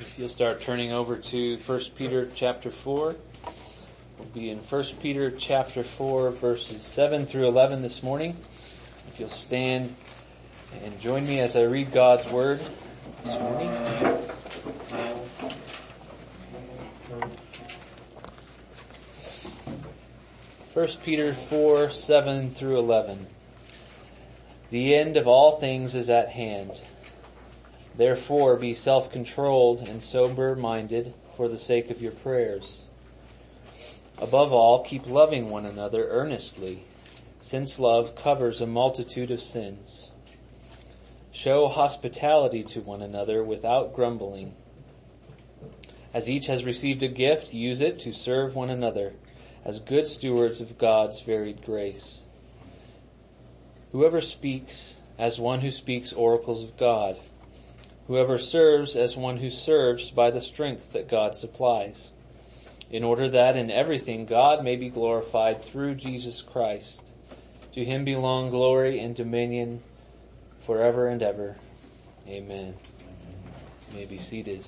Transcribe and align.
If 0.00 0.18
you'll 0.18 0.28
start 0.28 0.60
turning 0.60 0.90
over 0.90 1.16
to 1.16 1.56
1 1.56 1.80
Peter 1.94 2.28
chapter 2.34 2.72
4, 2.72 3.14
we'll 4.18 4.28
be 4.34 4.50
in 4.50 4.58
1 4.58 4.84
Peter 5.00 5.30
chapter 5.30 5.84
4 5.84 6.30
verses 6.32 6.82
7 6.82 7.26
through 7.26 7.46
11 7.46 7.82
this 7.82 8.02
morning. 8.02 8.36
If 9.06 9.20
you'll 9.20 9.28
stand 9.28 9.94
and 10.82 11.00
join 11.00 11.24
me 11.24 11.38
as 11.38 11.54
I 11.54 11.62
read 11.62 11.92
God's 11.92 12.30
Word 12.32 12.60
this 13.22 13.38
morning. 13.38 13.68
1 20.72 20.88
Peter 21.04 21.32
4, 21.32 21.90
7 21.90 22.50
through 22.50 22.78
11. 22.80 23.28
The 24.70 24.96
end 24.96 25.16
of 25.16 25.28
all 25.28 25.52
things 25.60 25.94
is 25.94 26.10
at 26.10 26.30
hand. 26.30 26.80
Therefore 27.96 28.56
be 28.56 28.74
self-controlled 28.74 29.88
and 29.88 30.02
sober-minded 30.02 31.14
for 31.36 31.48
the 31.48 31.58
sake 31.58 31.90
of 31.90 32.02
your 32.02 32.12
prayers. 32.12 32.84
Above 34.18 34.52
all, 34.52 34.82
keep 34.82 35.06
loving 35.06 35.50
one 35.50 35.64
another 35.64 36.08
earnestly, 36.08 36.84
since 37.40 37.78
love 37.78 38.16
covers 38.16 38.60
a 38.60 38.66
multitude 38.66 39.30
of 39.30 39.40
sins. 39.40 40.10
Show 41.30 41.68
hospitality 41.68 42.62
to 42.64 42.80
one 42.80 43.02
another 43.02 43.42
without 43.42 43.94
grumbling. 43.94 44.54
As 46.12 46.28
each 46.28 46.46
has 46.46 46.64
received 46.64 47.02
a 47.02 47.08
gift, 47.08 47.52
use 47.52 47.80
it 47.80 47.98
to 48.00 48.12
serve 48.12 48.54
one 48.54 48.70
another 48.70 49.14
as 49.64 49.80
good 49.80 50.06
stewards 50.06 50.60
of 50.60 50.78
God's 50.78 51.20
varied 51.20 51.64
grace. 51.64 52.20
Whoever 53.92 54.20
speaks 54.20 54.98
as 55.18 55.38
one 55.38 55.60
who 55.60 55.70
speaks 55.70 56.12
oracles 56.12 56.62
of 56.62 56.76
God. 56.76 57.18
Whoever 58.06 58.36
serves 58.36 58.96
as 58.96 59.16
one 59.16 59.38
who 59.38 59.48
serves 59.48 60.10
by 60.10 60.30
the 60.30 60.40
strength 60.40 60.92
that 60.92 61.08
God 61.08 61.34
supplies, 61.34 62.10
in 62.90 63.02
order 63.02 63.28
that 63.30 63.56
in 63.56 63.70
everything 63.70 64.26
God 64.26 64.62
may 64.62 64.76
be 64.76 64.90
glorified 64.90 65.62
through 65.62 65.94
Jesus 65.94 66.42
Christ. 66.42 67.12
To 67.72 67.84
him 67.84 68.04
belong 68.04 68.50
glory 68.50 69.00
and 69.00 69.16
dominion 69.16 69.82
forever 70.60 71.08
and 71.08 71.22
ever. 71.22 71.56
Amen. 72.28 72.76
You 73.90 73.98
may 73.98 74.04
be 74.04 74.18
seated. 74.18 74.66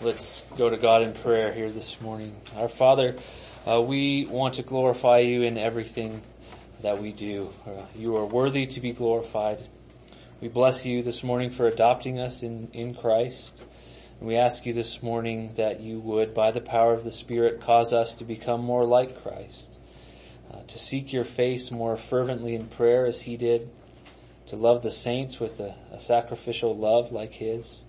Let's 0.00 0.44
go 0.56 0.70
to 0.70 0.76
God 0.76 1.02
in 1.02 1.12
prayer 1.12 1.52
here 1.52 1.70
this 1.70 2.00
morning. 2.00 2.40
Our 2.56 2.68
Father, 2.68 3.16
uh, 3.66 3.82
we 3.82 4.26
want 4.26 4.54
to 4.54 4.62
glorify 4.62 5.18
you 5.18 5.42
in 5.42 5.58
everything 5.58 6.22
that 6.82 7.00
we 7.00 7.12
do. 7.12 7.50
Uh, 7.66 7.86
you 7.94 8.16
are 8.16 8.24
worthy 8.24 8.66
to 8.66 8.80
be 8.80 8.92
glorified. 8.92 9.64
We 10.40 10.48
bless 10.48 10.84
you 10.84 11.02
this 11.02 11.22
morning 11.22 11.50
for 11.50 11.66
adopting 11.66 12.18
us 12.18 12.42
in, 12.42 12.68
in 12.72 12.94
Christ. 12.94 13.62
And 14.18 14.28
we 14.28 14.36
ask 14.36 14.66
you 14.66 14.72
this 14.72 15.02
morning 15.02 15.54
that 15.56 15.80
you 15.80 15.98
would, 16.00 16.34
by 16.34 16.50
the 16.50 16.60
power 16.60 16.92
of 16.92 17.04
the 17.04 17.12
Spirit, 17.12 17.60
cause 17.60 17.92
us 17.92 18.14
to 18.16 18.24
become 18.24 18.62
more 18.62 18.84
like 18.84 19.22
Christ, 19.22 19.78
uh, 20.52 20.62
to 20.66 20.78
seek 20.78 21.12
your 21.12 21.24
face 21.24 21.70
more 21.70 21.96
fervently 21.96 22.54
in 22.54 22.66
prayer 22.66 23.06
as 23.06 23.22
he 23.22 23.36
did, 23.36 23.70
to 24.46 24.56
love 24.56 24.82
the 24.82 24.90
saints 24.90 25.38
with 25.38 25.60
a, 25.60 25.74
a 25.92 25.98
sacrificial 25.98 26.76
love 26.76 27.12
like 27.12 27.34
his, 27.34 27.84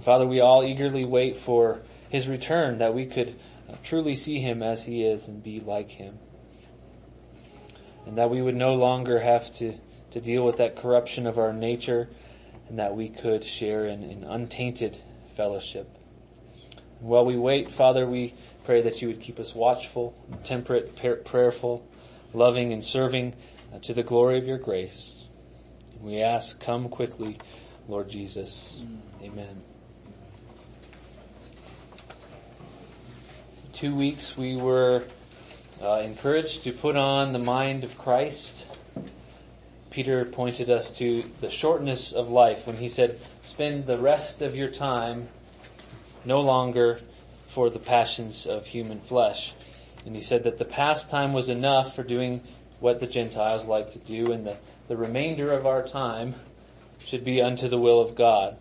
Father, 0.00 0.26
we 0.26 0.40
all 0.40 0.64
eagerly 0.64 1.04
wait 1.04 1.36
for 1.36 1.82
his 2.08 2.26
return 2.26 2.78
that 2.78 2.94
we 2.94 3.06
could 3.06 3.34
uh, 3.68 3.74
truly 3.82 4.14
see 4.14 4.38
him 4.38 4.62
as 4.62 4.86
he 4.86 5.04
is 5.04 5.28
and 5.28 5.42
be 5.42 5.60
like 5.60 5.90
him. 5.90 6.18
And 8.10 8.18
that 8.18 8.28
we 8.28 8.42
would 8.42 8.56
no 8.56 8.74
longer 8.74 9.20
have 9.20 9.52
to, 9.58 9.74
to 10.10 10.20
deal 10.20 10.44
with 10.44 10.56
that 10.56 10.74
corruption 10.74 11.28
of 11.28 11.38
our 11.38 11.52
nature 11.52 12.08
and 12.68 12.80
that 12.80 12.96
we 12.96 13.08
could 13.08 13.44
share 13.44 13.86
in, 13.86 14.02
in 14.02 14.24
untainted 14.24 14.98
fellowship. 15.36 15.88
And 16.98 17.08
while 17.08 17.24
we 17.24 17.36
wait, 17.36 17.70
Father, 17.70 18.08
we 18.08 18.34
pray 18.64 18.82
that 18.82 19.00
you 19.00 19.06
would 19.06 19.20
keep 19.20 19.38
us 19.38 19.54
watchful, 19.54 20.16
temperate, 20.42 20.96
prayerful, 21.24 21.88
loving, 22.32 22.72
and 22.72 22.84
serving 22.84 23.36
uh, 23.72 23.78
to 23.78 23.94
the 23.94 24.02
glory 24.02 24.38
of 24.38 24.46
your 24.48 24.58
grace. 24.58 25.28
And 25.94 26.02
we 26.02 26.20
ask, 26.20 26.58
come 26.58 26.88
quickly, 26.88 27.38
Lord 27.86 28.08
Jesus. 28.08 28.82
Amen. 29.22 29.62
two 33.72 33.94
weeks 33.94 34.36
we 34.36 34.56
were 34.56 35.04
uh, 35.82 36.02
encouraged 36.04 36.62
to 36.64 36.72
put 36.72 36.96
on 36.96 37.32
the 37.32 37.38
mind 37.38 37.84
of 37.84 37.96
Christ. 37.96 38.66
Peter 39.90 40.24
pointed 40.24 40.70
us 40.70 40.96
to 40.98 41.24
the 41.40 41.50
shortness 41.50 42.12
of 42.12 42.30
life 42.30 42.66
when 42.66 42.76
he 42.76 42.88
said, 42.88 43.18
spend 43.40 43.86
the 43.86 43.98
rest 43.98 44.42
of 44.42 44.54
your 44.54 44.68
time 44.68 45.28
no 46.24 46.40
longer 46.40 47.00
for 47.48 47.70
the 47.70 47.78
passions 47.78 48.46
of 48.46 48.66
human 48.66 49.00
flesh. 49.00 49.54
And 50.06 50.14
he 50.14 50.22
said 50.22 50.44
that 50.44 50.58
the 50.58 50.64
past 50.64 51.10
time 51.10 51.32
was 51.32 51.48
enough 51.48 51.96
for 51.96 52.02
doing 52.02 52.42
what 52.78 53.00
the 53.00 53.06
Gentiles 53.06 53.64
like 53.64 53.90
to 53.92 53.98
do 53.98 54.32
and 54.32 54.46
the, 54.46 54.58
the 54.88 54.96
remainder 54.96 55.52
of 55.52 55.66
our 55.66 55.82
time 55.82 56.34
should 56.98 57.24
be 57.24 57.42
unto 57.42 57.68
the 57.68 57.78
will 57.78 58.00
of 58.00 58.14
God. 58.14 58.56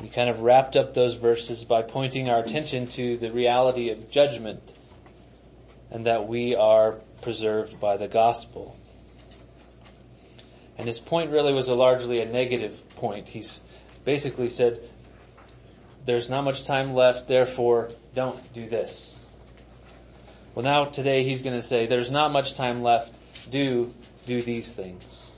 We 0.00 0.08
kind 0.08 0.28
of 0.28 0.40
wrapped 0.40 0.76
up 0.76 0.92
those 0.94 1.14
verses 1.14 1.64
by 1.64 1.82
pointing 1.82 2.28
our 2.28 2.40
attention 2.40 2.88
to 2.88 3.16
the 3.16 3.30
reality 3.30 3.88
of 3.90 4.10
judgment 4.10 4.73
and 5.94 6.06
that 6.06 6.26
we 6.26 6.56
are 6.56 6.98
preserved 7.22 7.80
by 7.80 7.96
the 7.96 8.08
gospel. 8.08 8.76
And 10.76 10.88
his 10.88 10.98
point 10.98 11.30
really 11.30 11.54
was 11.54 11.68
a 11.68 11.74
largely 11.74 12.20
a 12.20 12.26
negative 12.26 12.84
point. 12.96 13.28
He's 13.28 13.60
basically 14.04 14.50
said, 14.50 14.80
there's 16.04 16.28
not 16.28 16.42
much 16.42 16.64
time 16.66 16.94
left, 16.94 17.28
therefore 17.28 17.92
don't 18.12 18.52
do 18.52 18.68
this. 18.68 19.14
Well 20.56 20.64
now 20.64 20.86
today 20.86 21.22
he's 21.22 21.42
going 21.42 21.56
to 21.56 21.62
say, 21.62 21.86
there's 21.86 22.10
not 22.10 22.32
much 22.32 22.54
time 22.54 22.82
left, 22.82 23.50
do, 23.52 23.94
do 24.26 24.42
these 24.42 24.72
things. 24.72 25.30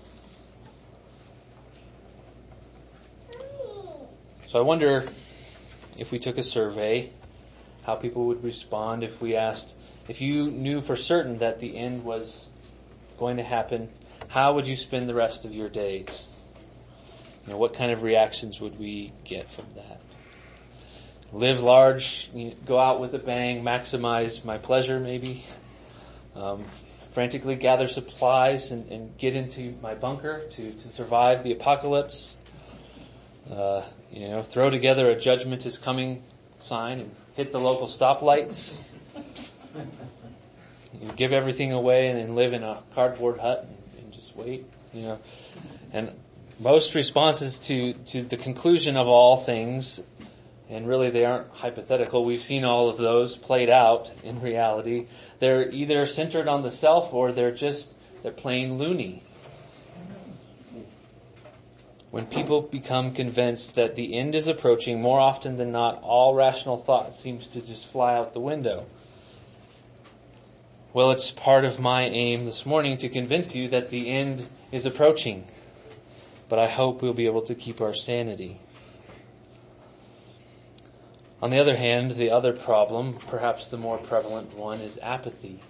So 4.49 4.59
I 4.59 4.63
wonder 4.63 5.07
if 5.99 6.11
we 6.13 6.19
took 6.19 6.39
a 6.39 6.43
survey, 6.43 7.11
how 7.85 7.95
people 7.95 8.25
would 8.29 8.43
respond 8.43 9.05
if 9.05 9.21
we 9.21 9.37
asked, 9.37 9.75
if 10.09 10.21
you 10.21 10.51
knew 10.51 10.81
for 10.81 10.97
certain 10.97 11.39
that 11.39 11.61
the 11.61 11.77
end 11.77 12.05
was 12.05 12.51
going 13.19 13.37
to 13.39 13.43
happen, 13.43 13.91
how 14.29 14.55
would 14.55 14.67
you 14.67 14.77
spend 14.77 15.09
the 15.09 15.15
rest 15.15 15.45
of 15.45 15.55
your 15.55 15.69
days? 15.69 16.29
You 17.45 17.53
know, 17.53 17.59
what 17.59 17.75
kind 17.75 17.93
of 17.93 18.03
reactions 18.03 18.61
would 18.61 18.79
we 18.79 19.13
get 19.25 19.51
from 19.51 19.67
that? 19.77 20.01
Live 21.33 21.63
large, 21.63 22.31
go 22.65 22.79
out 22.79 23.01
with 23.01 23.15
a 23.15 23.19
bang, 23.19 23.63
maximize 23.63 24.45
my 24.45 24.59
pleasure 24.59 25.01
maybe. 25.01 25.45
Um, 26.35 26.65
frantically 27.13 27.57
gather 27.57 27.89
supplies 27.89 28.73
and, 28.73 28.91
and, 28.93 29.17
get 29.17 29.35
into 29.35 29.75
my 29.81 29.95
bunker 29.95 30.43
to, 30.51 30.73
to 30.73 30.89
survive 30.89 31.43
the 31.45 31.53
apocalypse. 31.53 32.37
Uh, 33.51 33.83
you 34.13 34.29
know, 34.29 34.43
throw 34.43 34.69
together 34.69 35.09
a 35.09 35.19
judgment 35.19 35.65
is 35.65 35.79
coming 35.79 36.23
sign 36.59 37.01
and 37.01 37.15
hit 37.35 37.53
the 37.53 37.59
local 37.59 37.87
stoplights. 37.87 38.79
You 41.01 41.13
give 41.17 41.33
everything 41.33 41.73
away 41.73 42.09
and 42.09 42.19
then 42.19 42.35
live 42.35 42.53
in 42.53 42.63
a 42.63 42.83
cardboard 42.95 43.39
hut 43.39 43.67
and, 43.69 44.05
and 44.05 44.13
just 44.13 44.37
wait, 44.37 44.65
you 44.93 45.03
know. 45.03 45.19
And 45.93 46.13
most 46.59 46.95
responses 46.95 47.59
to, 47.61 47.93
to 47.93 48.23
the 48.23 48.37
conclusion 48.37 48.97
of 48.97 49.09
all 49.09 49.37
things, 49.37 50.01
and 50.71 50.89
really 50.89 51.11
they 51.11 51.25
aren't 51.25 51.51
hypothetical, 51.51 52.25
we've 52.25 52.41
seen 52.41 52.65
all 52.65 52.89
of 52.89 52.97
those 52.97 53.37
played 53.37 53.69
out 53.69 54.11
in 54.25 54.41
reality. 54.41 55.07
They're 55.39 55.71
either 55.71 56.07
centered 56.07 56.49
on 56.49 56.63
the 56.63 56.71
self 56.71 57.13
or 57.13 57.33
they're 57.33 57.55
just, 57.55 57.91
they're 58.23 58.33
plain 58.33 58.79
loony. 58.79 59.23
When 62.11 62.25
people 62.25 62.63
become 62.63 63.13
convinced 63.13 63.75
that 63.75 63.95
the 63.95 64.15
end 64.15 64.35
is 64.35 64.49
approaching, 64.49 65.03
more 65.03 65.21
often 65.21 65.57
than 65.59 65.73
not, 65.73 66.01
all 66.03 66.35
rational 66.35 66.79
thought 66.79 67.15
seems 67.15 67.47
to 67.49 67.61
just 67.61 67.87
fly 67.87 68.15
out 68.15 68.33
the 68.33 68.41
window. 68.41 68.87
Well, 70.97 71.11
it's 71.11 71.31
part 71.31 71.67
of 71.67 71.79
my 71.79 72.05
aim 72.05 72.47
this 72.47 72.65
morning 72.65 72.97
to 72.97 73.11
convince 73.11 73.55
you 73.55 73.69
that 73.69 73.91
the 73.91 74.09
end 74.09 74.49
is 74.73 74.87
approaching. 74.87 75.47
But 76.49 76.59
I 76.59 76.69
hope 76.69 77.03
we'll 77.03 77.13
be 77.13 77.27
able 77.27 77.43
to 77.43 77.55
keep 77.55 77.83
our 77.83 77.93
sanity. 77.93 78.63
On 81.43 81.51
the 81.51 81.59
other 81.59 81.77
hand, 81.77 82.13
the 82.13 82.31
other 82.31 82.55
problem, 82.55 83.19
perhaps 83.27 83.69
the 83.69 83.77
more 83.77 83.99
prevalent 83.99 84.57
one, 84.57 84.81
is 84.81 84.99
apathy. 85.03 85.61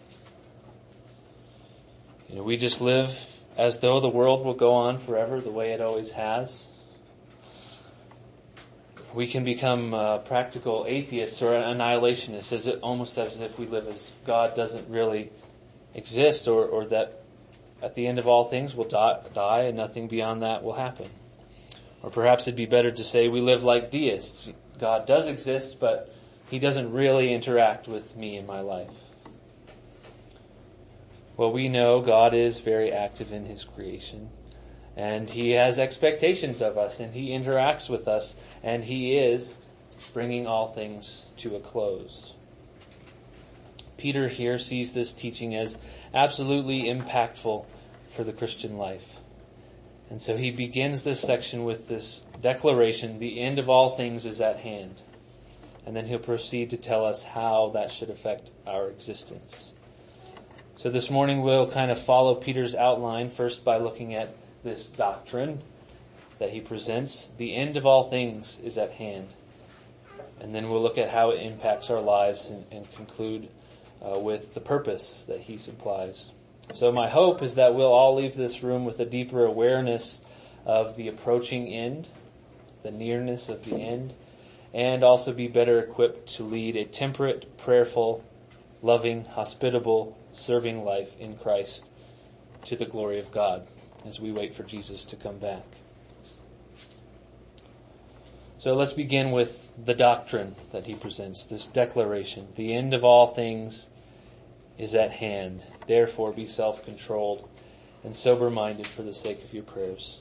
You 2.28 2.36
know, 2.36 2.44
we 2.44 2.56
just 2.56 2.80
live 2.80 3.40
as 3.56 3.80
though 3.80 3.98
the 3.98 4.08
world 4.08 4.44
will 4.44 4.54
go 4.54 4.74
on 4.74 4.96
forever 4.96 5.40
the 5.40 5.50
way 5.50 5.72
it 5.72 5.80
always 5.80 6.12
has. 6.12 6.68
We 9.16 9.26
can 9.26 9.44
become 9.44 9.94
uh, 9.94 10.18
practical 10.18 10.84
atheists 10.86 11.40
or 11.40 11.52
annihilationists, 11.52 12.52
as 12.52 12.66
it, 12.66 12.80
almost 12.82 13.16
as 13.16 13.40
if 13.40 13.58
we 13.58 13.64
live 13.64 13.86
as 13.86 14.12
God 14.26 14.54
doesn't 14.54 14.90
really 14.90 15.32
exist, 15.94 16.46
or, 16.46 16.66
or 16.66 16.84
that 16.84 17.22
at 17.80 17.94
the 17.94 18.06
end 18.06 18.18
of 18.18 18.26
all 18.26 18.44
things 18.44 18.74
we'll 18.74 18.86
die, 18.86 19.18
die 19.32 19.60
and 19.62 19.76
nothing 19.78 20.06
beyond 20.06 20.42
that 20.42 20.62
will 20.62 20.74
happen. 20.74 21.08
Or 22.02 22.10
perhaps 22.10 22.42
it'd 22.46 22.56
be 22.56 22.66
better 22.66 22.90
to 22.90 23.02
say 23.02 23.28
we 23.28 23.40
live 23.40 23.64
like 23.64 23.90
deists. 23.90 24.50
God 24.78 25.06
does 25.06 25.28
exist, 25.28 25.80
but 25.80 26.14
he 26.50 26.58
doesn't 26.58 26.92
really 26.92 27.32
interact 27.32 27.88
with 27.88 28.18
me 28.18 28.36
in 28.36 28.44
my 28.44 28.60
life. 28.60 28.92
Well, 31.38 31.52
we 31.52 31.70
know 31.70 32.02
God 32.02 32.34
is 32.34 32.58
very 32.58 32.92
active 32.92 33.32
in 33.32 33.46
his 33.46 33.64
creation 33.64 34.30
and 34.96 35.28
he 35.28 35.50
has 35.50 35.78
expectations 35.78 36.62
of 36.62 36.78
us 36.78 37.00
and 37.00 37.12
he 37.12 37.28
interacts 37.28 37.90
with 37.90 38.08
us 38.08 38.34
and 38.62 38.84
he 38.84 39.16
is 39.16 39.54
bringing 40.14 40.46
all 40.46 40.66
things 40.66 41.30
to 41.36 41.54
a 41.54 41.60
close. 41.60 42.32
Peter 43.98 44.28
here 44.28 44.58
sees 44.58 44.94
this 44.94 45.12
teaching 45.12 45.54
as 45.54 45.78
absolutely 46.14 46.84
impactful 46.84 47.64
for 48.10 48.24
the 48.24 48.32
Christian 48.32 48.78
life. 48.78 49.18
And 50.08 50.20
so 50.20 50.36
he 50.36 50.50
begins 50.50 51.04
this 51.04 51.20
section 51.20 51.64
with 51.64 51.88
this 51.88 52.22
declaration, 52.40 53.18
the 53.18 53.40
end 53.40 53.58
of 53.58 53.68
all 53.68 53.90
things 53.90 54.24
is 54.24 54.40
at 54.40 54.58
hand. 54.58 54.94
And 55.84 55.94
then 55.94 56.06
he'll 56.06 56.18
proceed 56.18 56.70
to 56.70 56.76
tell 56.76 57.04
us 57.04 57.22
how 57.22 57.70
that 57.74 57.90
should 57.90 58.10
affect 58.10 58.50
our 58.66 58.88
existence. 58.88 59.72
So 60.74 60.90
this 60.90 61.10
morning 61.10 61.42
we'll 61.42 61.70
kind 61.70 61.90
of 61.90 62.00
follow 62.00 62.34
Peter's 62.34 62.74
outline 62.74 63.30
first 63.30 63.64
by 63.64 63.78
looking 63.78 64.14
at 64.14 64.34
this 64.66 64.88
doctrine 64.88 65.62
that 66.38 66.50
he 66.50 66.60
presents. 66.60 67.30
The 67.38 67.54
end 67.54 67.76
of 67.76 67.86
all 67.86 68.10
things 68.10 68.58
is 68.62 68.76
at 68.76 68.90
hand. 68.90 69.28
And 70.40 70.54
then 70.54 70.68
we'll 70.68 70.82
look 70.82 70.98
at 70.98 71.08
how 71.08 71.30
it 71.30 71.40
impacts 71.40 71.88
our 71.88 72.00
lives 72.00 72.50
and, 72.50 72.66
and 72.70 72.94
conclude 72.94 73.48
uh, 74.02 74.18
with 74.18 74.52
the 74.52 74.60
purpose 74.60 75.24
that 75.28 75.40
he 75.40 75.56
supplies. 75.56 76.26
So 76.74 76.92
my 76.92 77.08
hope 77.08 77.42
is 77.42 77.54
that 77.54 77.74
we'll 77.74 77.92
all 77.92 78.16
leave 78.16 78.34
this 78.34 78.62
room 78.62 78.84
with 78.84 78.98
a 78.98 79.06
deeper 79.06 79.44
awareness 79.44 80.20
of 80.66 80.96
the 80.96 81.08
approaching 81.08 81.68
end, 81.68 82.08
the 82.82 82.90
nearness 82.90 83.48
of 83.48 83.64
the 83.64 83.76
end, 83.76 84.14
and 84.74 85.04
also 85.04 85.32
be 85.32 85.46
better 85.46 85.78
equipped 85.78 86.28
to 86.36 86.42
lead 86.42 86.74
a 86.74 86.84
temperate, 86.84 87.56
prayerful, 87.56 88.24
loving, 88.82 89.24
hospitable, 89.24 90.18
serving 90.34 90.84
life 90.84 91.18
in 91.18 91.36
Christ 91.36 91.90
to 92.64 92.76
the 92.76 92.84
glory 92.84 93.20
of 93.20 93.30
God 93.30 93.66
as 94.06 94.20
we 94.20 94.32
wait 94.32 94.54
for 94.54 94.62
Jesus 94.62 95.04
to 95.06 95.16
come 95.16 95.38
back. 95.38 95.64
So 98.58 98.74
let's 98.74 98.94
begin 98.94 99.30
with 99.30 99.72
the 99.82 99.94
doctrine 99.94 100.56
that 100.72 100.86
he 100.86 100.94
presents, 100.94 101.44
this 101.44 101.66
declaration. 101.66 102.48
The 102.56 102.74
end 102.74 102.94
of 102.94 103.04
all 103.04 103.28
things 103.28 103.88
is 104.78 104.94
at 104.94 105.12
hand. 105.12 105.62
Therefore 105.86 106.32
be 106.32 106.46
self-controlled 106.46 107.48
and 108.02 108.14
sober-minded 108.14 108.86
for 108.86 109.02
the 109.02 109.14
sake 109.14 109.44
of 109.44 109.52
your 109.52 109.62
prayers. 109.62 110.20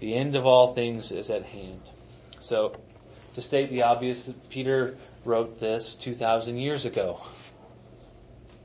The 0.00 0.14
end 0.14 0.36
of 0.36 0.46
all 0.46 0.74
things 0.74 1.10
is 1.10 1.30
at 1.30 1.44
hand. 1.44 1.80
So, 2.40 2.76
to 3.34 3.40
state 3.40 3.70
the 3.70 3.82
obvious, 3.82 4.30
Peter 4.50 4.96
wrote 5.24 5.58
this 5.58 5.94
2,000 5.94 6.58
years 6.58 6.84
ago. 6.84 7.20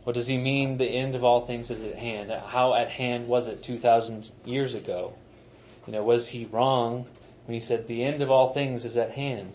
What 0.10 0.16
does 0.16 0.26
he 0.26 0.40
mean 0.40 0.78
the 0.78 0.88
end 0.88 1.14
of 1.14 1.24
all 1.24 1.42
things 1.42 1.70
is 1.70 1.84
at 1.84 1.94
hand? 1.94 2.32
How 2.32 2.74
at 2.74 2.90
hand 2.90 3.28
was 3.28 3.48
it 3.48 3.62
2,000 3.62 4.32
years 4.44 4.74
ago? 4.74 5.14
You 5.86 5.94
know, 5.94 6.02
was 6.02 6.30
he 6.30 6.46
wrong 6.46 7.06
when 7.46 7.54
he 7.54 7.60
said 7.60 7.86
the 7.86 8.04
end 8.04 8.24
of 8.24 8.32
all 8.32 8.52
things 8.52 8.86
is 8.86 8.98
at 8.98 9.12
hand? 9.12 9.54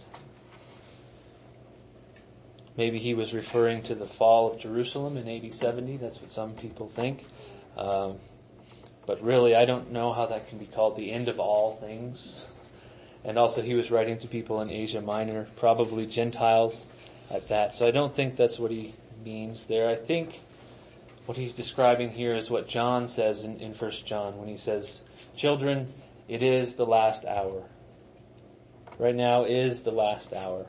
Maybe 2.77 3.01
he 3.01 3.15
was 3.15 3.35
referring 3.35 3.83
to 3.83 3.97
the 3.97 4.07
fall 4.07 4.47
of 4.47 4.61
Jerusalem 4.61 5.17
in 5.17 5.27
AD 5.27 5.53
70. 5.53 5.97
That's 5.97 6.23
what 6.23 6.31
some 6.31 6.53
people 6.55 6.89
think. 6.89 7.27
Um, 7.77 8.21
but 9.07 9.21
really, 9.25 9.57
I 9.57 9.65
don't 9.65 9.91
know 9.91 10.13
how 10.13 10.27
that 10.27 10.47
can 10.47 10.59
be 10.59 10.67
called 10.67 10.97
the 10.97 11.11
end 11.11 11.29
of 11.29 11.41
all 11.41 11.73
things. 11.73 12.47
And 13.25 13.39
also, 13.39 13.61
he 13.61 13.75
was 13.75 13.91
writing 13.91 14.19
to 14.19 14.29
people 14.29 14.61
in 14.61 14.71
Asia 14.71 15.01
Minor, 15.01 15.49
probably 15.57 16.07
Gentiles 16.07 16.87
at 17.29 17.49
that. 17.49 17.75
So 17.75 17.89
I 17.89 17.91
don't 17.91 18.15
think 18.15 18.37
that's 18.37 18.61
what 18.61 18.71
he 18.71 18.95
means 19.25 19.67
there. 19.67 19.89
I 19.89 19.95
think 19.95 20.41
what 21.27 21.39
he's 21.39 21.55
describing 21.55 22.11
here 22.11 22.35
is 22.35 22.51
what 22.51 22.69
John 22.69 23.09
says 23.09 23.45
in, 23.45 23.59
in 23.59 23.73
1 23.73 23.91
John 24.05 24.39
when 24.39 24.49
he 24.49 24.57
says, 24.57 25.03
Children, 25.35 25.89
it 26.29 26.43
is 26.43 26.77
the 26.77 26.87
last 26.87 27.25
hour. 27.25 27.65
Right 28.99 29.15
now 29.15 29.45
is 29.45 29.83
the 29.83 29.91
last 29.91 30.33
hour. 30.33 30.67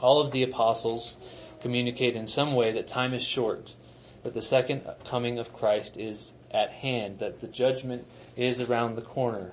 All 0.00 0.20
of 0.20 0.32
the 0.32 0.42
apostles 0.42 1.16
communicate 1.60 2.16
in 2.16 2.26
some 2.26 2.54
way 2.54 2.72
that 2.72 2.88
time 2.88 3.14
is 3.14 3.22
short, 3.22 3.74
that 4.22 4.34
the 4.34 4.42
second 4.42 4.82
coming 5.04 5.38
of 5.38 5.52
Christ 5.52 5.96
is 5.96 6.34
at 6.50 6.70
hand, 6.70 7.18
that 7.18 7.40
the 7.40 7.48
judgment 7.48 8.06
is 8.36 8.60
around 8.60 8.96
the 8.96 9.02
corner. 9.02 9.52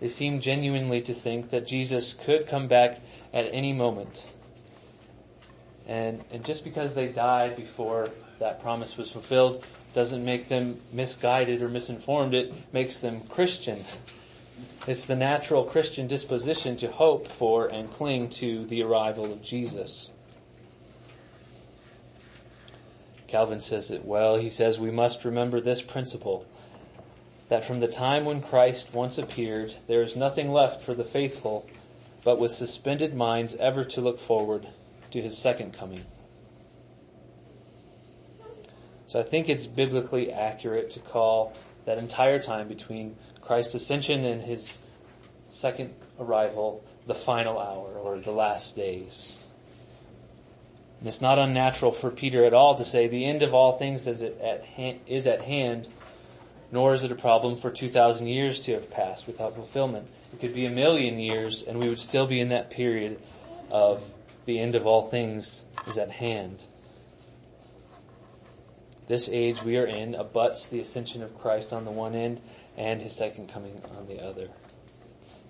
They 0.00 0.08
seem 0.08 0.40
genuinely 0.40 1.00
to 1.02 1.14
think 1.14 1.50
that 1.50 1.66
Jesus 1.66 2.12
could 2.12 2.46
come 2.46 2.68
back 2.68 3.00
at 3.32 3.48
any 3.52 3.72
moment. 3.72 4.26
And, 5.86 6.24
and 6.30 6.44
just 6.44 6.64
because 6.64 6.94
they 6.94 7.08
died 7.08 7.56
before 7.56 8.10
that 8.38 8.62
promise 8.62 8.96
was 8.96 9.10
fulfilled 9.10 9.64
doesn't 9.92 10.24
make 10.24 10.48
them 10.48 10.80
misguided 10.92 11.62
or 11.62 11.68
misinformed. 11.68 12.34
It 12.34 12.52
makes 12.72 12.98
them 12.98 13.22
Christian. 13.22 13.84
It's 14.86 15.06
the 15.06 15.16
natural 15.16 15.64
Christian 15.64 16.06
disposition 16.06 16.76
to 16.78 16.90
hope 16.90 17.28
for 17.28 17.68
and 17.68 17.90
cling 17.90 18.30
to 18.30 18.64
the 18.66 18.82
arrival 18.82 19.32
of 19.32 19.42
Jesus. 19.42 20.10
Calvin 23.26 23.60
says 23.60 23.90
it 23.90 24.04
well. 24.04 24.36
He 24.36 24.50
says 24.50 24.78
we 24.78 24.90
must 24.90 25.24
remember 25.24 25.60
this 25.60 25.82
principle 25.82 26.46
that 27.48 27.64
from 27.64 27.80
the 27.80 27.88
time 27.88 28.24
when 28.24 28.40
Christ 28.40 28.94
once 28.94 29.18
appeared, 29.18 29.74
there 29.86 30.02
is 30.02 30.16
nothing 30.16 30.52
left 30.52 30.82
for 30.82 30.94
the 30.94 31.04
faithful 31.04 31.66
but 32.24 32.38
with 32.38 32.50
suspended 32.50 33.14
minds 33.14 33.54
ever 33.56 33.84
to 33.84 34.00
look 34.00 34.18
forward 34.18 34.66
to 35.14 35.22
his 35.22 35.38
second 35.38 35.72
coming. 35.72 36.00
So 39.06 39.20
I 39.20 39.22
think 39.22 39.48
it's 39.48 39.64
biblically 39.64 40.32
accurate 40.32 40.90
to 40.92 40.98
call 40.98 41.56
that 41.84 41.98
entire 41.98 42.40
time 42.40 42.66
between 42.66 43.14
Christ's 43.40 43.76
ascension 43.76 44.24
and 44.24 44.42
his 44.42 44.80
second 45.50 45.94
arrival 46.18 46.84
the 47.06 47.14
final 47.14 47.60
hour 47.60 47.92
or 47.96 48.18
the 48.18 48.32
last 48.32 48.74
days. 48.74 49.38
And 50.98 51.06
it's 51.06 51.20
not 51.20 51.38
unnatural 51.38 51.92
for 51.92 52.10
Peter 52.10 52.44
at 52.44 52.52
all 52.52 52.74
to 52.74 52.84
say 52.84 53.06
the 53.06 53.24
end 53.24 53.44
of 53.44 53.54
all 53.54 53.78
things 53.78 54.08
is 54.08 54.20
at 54.20 54.64
hand, 54.64 54.98
is 55.06 55.28
at 55.28 55.42
hand, 55.42 55.86
nor 56.72 56.92
is 56.92 57.04
it 57.04 57.12
a 57.12 57.14
problem 57.14 57.54
for 57.54 57.70
2,000 57.70 58.26
years 58.26 58.58
to 58.62 58.72
have 58.72 58.90
passed 58.90 59.28
without 59.28 59.54
fulfillment. 59.54 60.08
It 60.32 60.40
could 60.40 60.54
be 60.54 60.66
a 60.66 60.70
million 60.70 61.20
years 61.20 61.62
and 61.62 61.80
we 61.80 61.88
would 61.88 62.00
still 62.00 62.26
be 62.26 62.40
in 62.40 62.48
that 62.48 62.70
period 62.70 63.20
of 63.70 64.02
the 64.46 64.58
end 64.58 64.74
of 64.74 64.86
all 64.86 65.02
things 65.02 65.62
is 65.86 65.96
at 65.98 66.10
hand. 66.10 66.62
This 69.06 69.28
age 69.30 69.62
we 69.62 69.76
are 69.76 69.86
in 69.86 70.14
abuts 70.14 70.68
the 70.68 70.80
ascension 70.80 71.22
of 71.22 71.38
Christ 71.38 71.72
on 71.72 71.84
the 71.84 71.90
one 71.90 72.14
end 72.14 72.40
and 72.76 73.02
his 73.02 73.14
second 73.14 73.48
coming 73.48 73.82
on 73.96 74.06
the 74.06 74.22
other. 74.22 74.48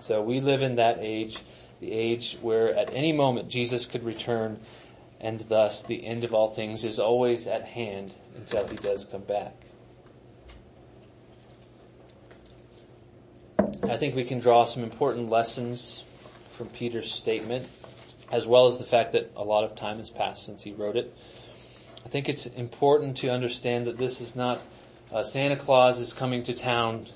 So 0.00 0.22
we 0.22 0.40
live 0.40 0.62
in 0.62 0.76
that 0.76 0.98
age, 1.00 1.38
the 1.80 1.92
age 1.92 2.36
where 2.42 2.74
at 2.74 2.92
any 2.92 3.12
moment 3.12 3.48
Jesus 3.48 3.86
could 3.86 4.04
return 4.04 4.58
and 5.20 5.40
thus 5.40 5.82
the 5.84 6.04
end 6.04 6.24
of 6.24 6.34
all 6.34 6.48
things 6.48 6.84
is 6.84 6.98
always 6.98 7.46
at 7.46 7.64
hand 7.64 8.14
until 8.36 8.66
he 8.66 8.76
does 8.76 9.04
come 9.04 9.22
back. 9.22 9.54
I 13.88 13.96
think 13.96 14.16
we 14.16 14.24
can 14.24 14.40
draw 14.40 14.64
some 14.64 14.82
important 14.82 15.30
lessons 15.30 16.04
from 16.52 16.68
Peter's 16.68 17.12
statement, 17.12 17.68
as 18.30 18.46
well 18.46 18.66
as 18.66 18.78
the 18.78 18.84
fact 18.84 19.12
that 19.12 19.30
a 19.36 19.44
lot 19.44 19.64
of 19.64 19.74
time 19.74 19.98
has 19.98 20.10
passed 20.10 20.46
since 20.46 20.62
he 20.62 20.72
wrote 20.72 20.96
it. 20.96 21.14
I 22.04 22.08
think 22.08 22.28
it's 22.28 22.46
important 22.46 23.16
to 23.18 23.28
understand 23.28 23.86
that 23.86 23.96
this 23.96 24.20
is 24.20 24.36
not 24.36 24.60
a 25.12 25.24
Santa 25.24 25.56
Claus 25.56 25.98
is 25.98 26.12
coming 26.12 26.42
to 26.44 26.54
town 26.54 27.06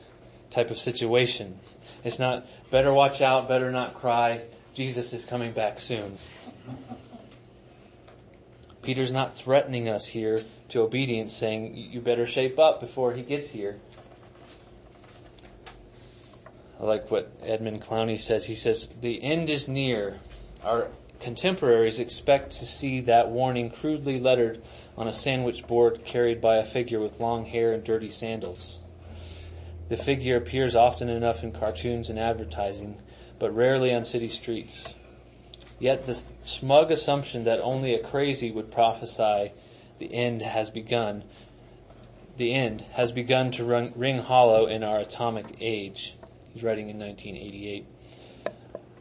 type 0.50 0.70
of 0.70 0.78
situation. 0.78 1.58
It's 2.04 2.18
not 2.18 2.46
better 2.70 2.92
watch 2.92 3.20
out, 3.20 3.48
better 3.48 3.70
not 3.70 3.94
cry. 3.94 4.42
Jesus 4.74 5.12
is 5.12 5.24
coming 5.24 5.52
back 5.52 5.80
soon. 5.80 6.16
Peter's 8.82 9.12
not 9.12 9.36
threatening 9.36 9.88
us 9.88 10.06
here 10.06 10.40
to 10.68 10.80
obedience 10.80 11.32
saying 11.32 11.74
you 11.74 12.00
better 12.00 12.26
shape 12.26 12.58
up 12.58 12.80
before 12.80 13.12
he 13.12 13.22
gets 13.22 13.48
here. 13.48 13.78
I 16.80 16.84
like 16.84 17.10
what 17.10 17.32
Edmund 17.42 17.82
Clowney 17.82 18.18
says. 18.18 18.46
He 18.46 18.54
says, 18.54 18.88
the 19.00 19.22
end 19.22 19.50
is 19.50 19.66
near. 19.66 20.20
Our 20.64 20.88
contemporaries 21.20 21.98
expect 21.98 22.52
to 22.52 22.64
see 22.64 23.00
that 23.02 23.30
warning 23.30 23.70
crudely 23.70 24.18
lettered 24.18 24.62
on 24.96 25.08
a 25.08 25.12
sandwich 25.12 25.66
board 25.66 26.04
carried 26.04 26.40
by 26.40 26.56
a 26.56 26.64
figure 26.64 27.00
with 27.00 27.20
long 27.20 27.44
hair 27.44 27.72
and 27.72 27.82
dirty 27.84 28.10
sandals. 28.10 28.80
The 29.88 29.96
figure 29.96 30.36
appears 30.36 30.76
often 30.76 31.08
enough 31.08 31.42
in 31.42 31.52
cartoons 31.52 32.10
and 32.10 32.18
advertising, 32.18 33.00
but 33.38 33.54
rarely 33.54 33.94
on 33.94 34.04
city 34.04 34.28
streets. 34.28 34.84
Yet 35.78 36.06
the 36.06 36.22
smug 36.42 36.90
assumption 36.90 37.44
that 37.44 37.60
only 37.60 37.94
a 37.94 38.02
crazy 38.02 38.50
would 38.50 38.70
prophesy 38.70 39.52
the 39.98 40.12
end 40.12 40.42
has 40.42 40.70
begun 40.70 41.24
the 42.36 42.54
end, 42.54 42.82
has 42.92 43.12
begun 43.12 43.50
to 43.50 43.64
run, 43.64 43.92
ring 43.96 44.18
hollow 44.18 44.66
in 44.66 44.84
our 44.84 44.98
atomic 44.98 45.56
age. 45.60 46.16
He's 46.52 46.62
writing 46.62 46.88
in 46.88 46.98
1988. 46.98 47.86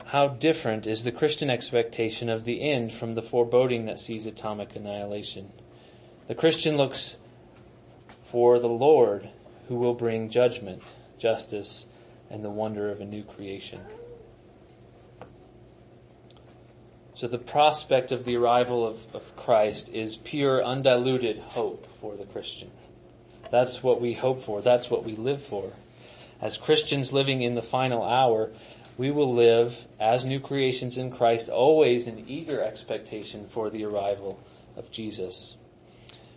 How 0.08 0.30
different 0.30 0.88
is 0.88 1.04
the 1.04 1.12
Christian 1.12 1.50
expectation 1.50 2.30
of 2.30 2.46
the 2.46 2.62
end 2.62 2.94
from 2.94 3.16
the 3.16 3.22
foreboding 3.22 3.88
that 3.88 4.00
sees 4.00 4.26
atomic 4.26 4.74
annihilation? 4.74 5.52
The 6.30 6.36
Christian 6.36 6.78
looks 6.78 7.18
for 8.24 8.58
the 8.58 8.70
Lord 8.70 9.28
who 9.68 9.76
will 9.76 9.94
bring 9.94 10.30
judgment, 10.30 10.82
justice, 11.20 11.86
and 12.30 12.42
the 12.42 12.50
wonder 12.50 12.90
of 12.90 13.02
a 13.02 13.06
new 13.06 13.22
creation. 13.22 13.82
So 17.14 17.28
the 17.28 17.38
prospect 17.38 18.14
of 18.14 18.24
the 18.24 18.38
arrival 18.38 18.88
of, 18.88 19.14
of 19.14 19.36
Christ 19.36 19.90
is 19.90 20.16
pure, 20.16 20.64
undiluted 20.64 21.38
hope 21.40 21.86
for 22.00 22.16
the 22.16 22.24
Christian. 22.24 22.72
That's 23.52 23.84
what 23.84 24.00
we 24.00 24.14
hope 24.14 24.42
for. 24.42 24.62
That's 24.62 24.90
what 24.90 25.04
we 25.04 25.18
live 25.18 25.42
for. 25.42 25.74
As 26.40 26.56
Christians 26.56 27.12
living 27.12 27.42
in 27.42 27.56
the 27.56 27.64
final 27.64 28.04
hour, 28.04 28.52
we 28.98 29.12
will 29.12 29.32
live 29.34 29.88
as 30.00 30.26
new 30.26 30.40
creations 30.40 30.98
in 30.98 31.12
Christ, 31.12 31.50
always 31.50 32.08
in 32.08 32.26
eager 32.28 32.64
expectation 32.64 33.48
for 33.48 33.70
the 33.70 33.86
arrival 33.86 34.40
of 34.76 34.92
Jesus, 34.92 35.56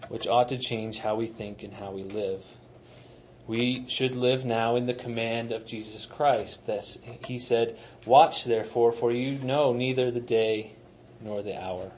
which 0.08 0.26
ought 0.26 0.50
to 0.50 0.58
change 0.58 0.98
how 0.98 1.16
we 1.16 1.26
think 1.26 1.62
and 1.62 1.74
how 1.74 1.90
we 1.90 2.02
live. 2.02 2.44
We 3.46 3.88
should 3.88 4.14
live 4.14 4.44
now 4.44 4.76
in 4.76 4.86
the 4.86 4.94
command 4.94 5.50
of 5.50 5.66
Jesus 5.66 6.06
Christ. 6.06 6.66
That 6.66 6.84
he 7.26 7.38
said, 7.38 7.76
watch 8.04 8.44
therefore, 8.44 8.92
for 8.92 9.10
you 9.10 9.38
know 9.44 9.72
neither 9.72 10.10
the 10.10 10.20
day 10.20 10.74
nor 11.20 11.42
the 11.42 11.60
hour. 11.60 11.92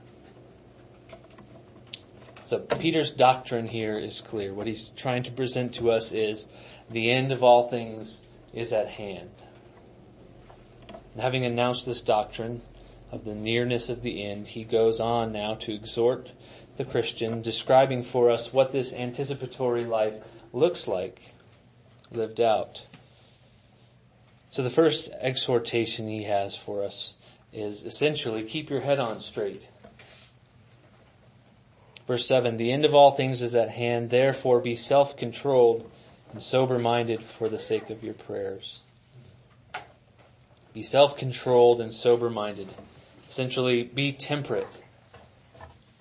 So 2.45 2.59
Peter's 2.59 3.11
doctrine 3.11 3.67
here 3.67 3.99
is 3.99 4.21
clear. 4.21 4.55
What 4.55 4.67
he's 4.67 4.91
trying 4.91 5.25
to 5.25 5.33
present 5.33 5.75
to 5.75 5.91
us 5.91 6.13
is 6.13 6.49
the 6.91 7.11
end 7.11 7.33
of 7.33 7.43
all 7.43 7.69
things 7.69 8.21
is 8.55 8.73
at 8.73 8.89
hand. 8.89 9.31
And 11.13 11.23
having 11.23 11.45
announced 11.45 11.87
this 11.87 12.01
doctrine 12.01 12.63
of 13.11 13.25
the 13.25 13.35
nearness 13.35 13.89
of 13.89 14.03
the 14.03 14.25
end, 14.25 14.49
he 14.49 14.65
goes 14.65 15.01
on 15.01 15.33
now 15.33 15.55
to 15.55 15.75
exhort 15.75 16.31
the 16.77 16.85
Christian, 16.85 17.43
describing 17.43 18.03
for 18.03 18.31
us 18.31 18.53
what 18.53 18.73
this 18.73 18.95
anticipatory 18.95 19.85
life 19.85 20.15
looks 20.53 20.89
like 20.89 21.35
lived 22.11 22.41
out. 22.41 22.83
So 24.49 24.63
the 24.63 24.71
first 24.71 25.11
exhortation 25.21 26.09
he 26.09 26.25
has 26.25 26.57
for 26.57 26.83
us 26.85 27.15
is 27.53 27.85
essentially 27.85 28.43
keep 28.43 28.71
your 28.71 28.81
head 28.81 28.99
on 28.99 29.21
straight. 29.21 29.69
Verse 32.07 32.27
7, 32.27 32.57
the 32.57 32.73
end 32.73 32.85
of 32.85 32.95
all 32.95 33.13
things 33.13 33.43
is 33.43 33.55
at 33.55 33.71
hand, 33.71 34.11
therefore 34.11 34.61
be 34.61 34.77
self-controlled 34.77 35.91
and 36.33 36.43
sober-minded 36.43 37.23
for 37.23 37.49
the 37.49 37.59
sake 37.59 37.91
of 37.91 38.03
your 38.03 38.15
prayers. 38.15 38.83
Be 40.75 40.83
self-controlled 40.83 41.81
and 41.81 41.93
sober-minded. 41.93 42.69
Essentially, 43.29 43.85
be 43.85 44.13
temperate. 44.13 44.83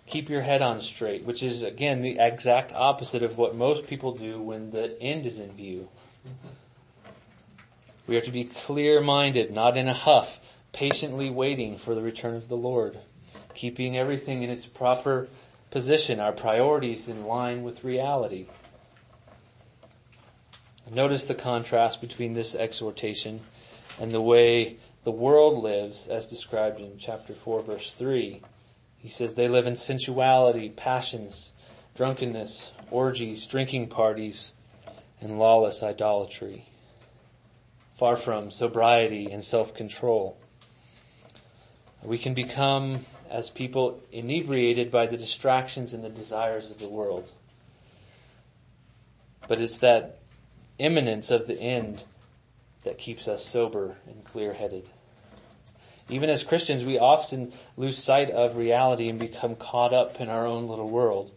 Keep 0.05 0.29
your 0.29 0.41
head 0.41 0.61
on 0.61 0.81
straight, 0.81 1.23
which 1.23 1.41
is 1.41 1.61
again 1.61 2.01
the 2.01 2.17
exact 2.19 2.73
opposite 2.73 3.23
of 3.23 3.37
what 3.37 3.55
most 3.55 3.87
people 3.87 4.13
do 4.13 4.41
when 4.41 4.71
the 4.71 5.01
end 5.01 5.25
is 5.25 5.39
in 5.39 5.51
view. 5.53 5.89
We 8.07 8.17
are 8.17 8.21
to 8.21 8.31
be 8.31 8.43
clear-minded, 8.43 9.51
not 9.51 9.77
in 9.77 9.87
a 9.87 9.93
huff, 9.93 10.39
patiently 10.73 11.29
waiting 11.29 11.77
for 11.77 11.95
the 11.95 12.01
return 12.01 12.35
of 12.35 12.49
the 12.49 12.57
Lord, 12.57 12.99
keeping 13.53 13.97
everything 13.97 14.41
in 14.41 14.49
its 14.49 14.65
proper 14.65 15.29
position, 15.69 16.19
our 16.19 16.33
priorities 16.33 17.07
in 17.07 17.25
line 17.25 17.63
with 17.63 17.83
reality. 17.83 18.47
Notice 20.89 21.23
the 21.23 21.35
contrast 21.35 22.01
between 22.01 22.33
this 22.33 22.53
exhortation 22.53 23.41
and 24.01 24.11
the 24.11 24.19
way 24.19 24.77
the 25.03 25.11
world 25.11 25.61
lives 25.61 26.07
as 26.07 26.25
described 26.25 26.79
in 26.79 26.97
chapter 26.97 27.35
4 27.35 27.61
verse 27.61 27.93
3. 27.93 28.41
He 28.97 29.09
says 29.09 29.35
they 29.35 29.47
live 29.47 29.67
in 29.67 29.75
sensuality, 29.75 30.69
passions, 30.69 31.53
drunkenness, 31.95 32.71
orgies, 32.89 33.45
drinking 33.45 33.89
parties, 33.89 34.53
and 35.21 35.37
lawless 35.37 35.83
idolatry, 35.83 36.65
far 37.93 38.17
from 38.17 38.49
sobriety 38.49 39.31
and 39.31 39.45
self-control. 39.45 40.35
We 42.01 42.17
can 42.17 42.33
become, 42.33 43.05
as 43.29 43.51
people, 43.51 44.01
inebriated 44.11 44.89
by 44.89 45.05
the 45.05 45.17
distractions 45.17 45.93
and 45.93 46.03
the 46.03 46.09
desires 46.09 46.71
of 46.71 46.79
the 46.79 46.89
world. 46.89 47.29
But 49.47 49.61
it's 49.61 49.77
that 49.77 50.17
imminence 50.79 51.29
of 51.29 51.45
the 51.45 51.61
end 51.61 52.03
that 52.83 52.97
keeps 52.97 53.27
us 53.27 53.45
sober 53.45 53.97
and 54.07 54.23
clear-headed. 54.25 54.89
Even 56.09 56.29
as 56.29 56.43
Christians, 56.43 56.83
we 56.83 56.99
often 56.99 57.53
lose 57.77 57.97
sight 57.97 58.29
of 58.29 58.57
reality 58.57 59.07
and 59.07 59.17
become 59.17 59.55
caught 59.55 59.93
up 59.93 60.19
in 60.19 60.29
our 60.29 60.45
own 60.45 60.67
little 60.67 60.89
world. 60.89 61.31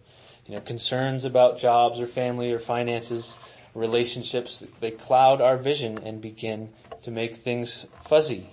You 0.47 0.55
know, 0.55 0.61
concerns 0.61 1.25
about 1.25 1.59
jobs 1.59 2.01
or 2.01 2.07
family 2.07 2.53
or 2.53 2.59
finances 2.59 3.37
relationships, 3.75 4.65
they 4.81 4.91
cloud 4.91 5.41
our 5.41 5.57
vision 5.57 5.99
and 5.99 6.21
begin 6.21 6.71
to 7.03 7.11
make 7.11 7.37
things 7.37 7.87
fuzzy. 8.03 8.51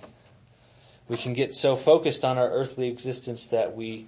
We 1.08 1.16
can 1.16 1.32
get 1.32 1.54
so 1.54 1.76
focused 1.76 2.24
on 2.24 2.38
our 2.38 2.50
earthly 2.50 2.88
existence 2.88 3.48
that 3.48 3.76
we 3.76 4.06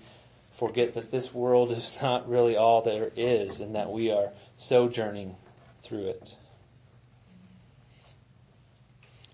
forget 0.52 0.94
that 0.94 1.10
this 1.10 1.34
world 1.34 1.72
is 1.72 1.96
not 2.00 2.28
really 2.28 2.56
all 2.56 2.82
there 2.82 3.10
is 3.16 3.60
and 3.60 3.74
that 3.74 3.90
we 3.90 4.10
are 4.10 4.30
sojourning 4.56 5.36
through 5.82 6.06
it. 6.06 6.36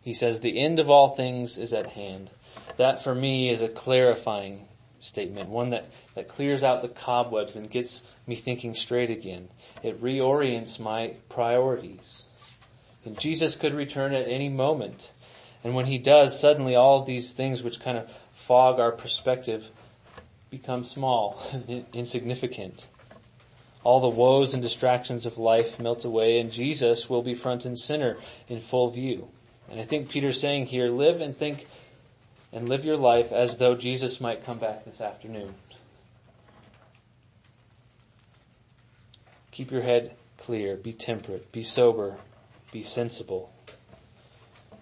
He 0.03 0.15
says 0.15 0.41
the 0.41 0.59
end 0.59 0.79
of 0.79 0.89
all 0.89 1.09
things 1.09 1.59
is 1.59 1.73
at 1.73 1.89
hand. 1.89 2.31
That 2.77 3.03
for 3.03 3.15
me 3.15 3.51
is 3.51 3.61
a 3.61 3.69
clarifying 3.69 4.67
statement, 4.99 5.49
one 5.49 5.71
that, 5.71 5.87
that 6.15 6.29
clears 6.29 6.63
out 6.63 6.83
the 6.83 6.89
cobwebs 6.89 7.57
and 7.57 7.71
gets 7.71 8.03
me 8.27 8.37
thinking 8.37 8.75
straight 8.75 9.11
again. 9.11 9.49
It 9.83 10.03
reorients 10.03 10.79
my 10.79 11.15
priorities. 11.29 12.25
And 13.05 13.19
Jesus 13.19 13.57
could 13.57 13.75
return 13.75 14.13
at 14.13 14.29
any 14.29 14.49
moment. 14.49 15.13
And 15.65 15.75
when 15.75 15.87
he 15.87 15.99
does, 15.99 16.39
suddenly 16.39 16.77
all 16.77 17.03
these 17.03 17.33
things 17.33 17.63
which 17.63 17.81
kind 17.81 17.99
of 17.99 18.11
fog 18.33 18.79
our 18.79 18.93
perspective 18.93 19.71
become 20.51 20.85
small, 20.85 21.41
insignificant. 21.93 22.87
All 23.83 24.01
the 24.01 24.09
woes 24.09 24.53
and 24.53 24.63
distractions 24.63 25.25
of 25.25 25.39
life 25.39 25.81
melt 25.81 26.05
away 26.05 26.39
and 26.39 26.53
Jesus 26.53 27.09
will 27.09 27.23
be 27.23 27.35
front 27.35 27.65
and 27.65 27.79
center 27.79 28.19
in 28.49 28.61
full 28.61 28.91
view. 28.91 29.29
And 29.69 29.81
I 29.81 29.85
think 29.85 30.09
Peter's 30.09 30.41
saying 30.41 30.67
here, 30.67 30.89
live 30.89 31.21
and 31.21 31.37
think 31.37 31.67
and 32.53 32.69
live 32.69 32.85
your 32.85 32.97
life 32.97 33.33
as 33.33 33.59
though 33.59 33.75
Jesus 33.75 34.21
might 34.21 34.45
come 34.45 34.59
back 34.59 34.85
this 34.85 35.01
afternoon. 35.01 35.55
Keep 39.51 39.71
your 39.71 39.83
head 39.83 40.17
clear, 40.39 40.77
be 40.77 40.93
temperate, 40.93 41.53
be 41.53 41.63
sober, 41.63 42.17
be 42.73 42.83
sensible. 42.83 43.53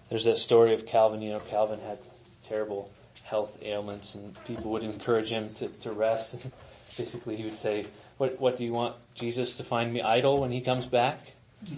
There's 0.09 0.25
that 0.25 0.37
story 0.37 0.73
of 0.73 0.85
Calvin, 0.85 1.21
you 1.21 1.31
know, 1.31 1.39
Calvin 1.39 1.79
had 1.81 1.99
terrible 2.43 2.89
health 3.23 3.61
ailments 3.61 4.15
and 4.15 4.35
people 4.45 4.71
would 4.71 4.83
encourage 4.83 5.29
him 5.29 5.53
to, 5.55 5.67
to 5.67 5.91
rest. 5.91 6.33
And 6.33 6.51
basically 6.97 7.35
he 7.35 7.43
would 7.43 7.53
say, 7.53 7.85
what, 8.17 8.39
what 8.39 8.57
do 8.57 8.63
you 8.63 8.73
want 8.73 8.95
Jesus 9.13 9.57
to 9.57 9.63
find 9.63 9.93
me 9.93 10.01
idle 10.01 10.41
when 10.41 10.51
he 10.51 10.61
comes 10.61 10.87
back? 10.87 11.33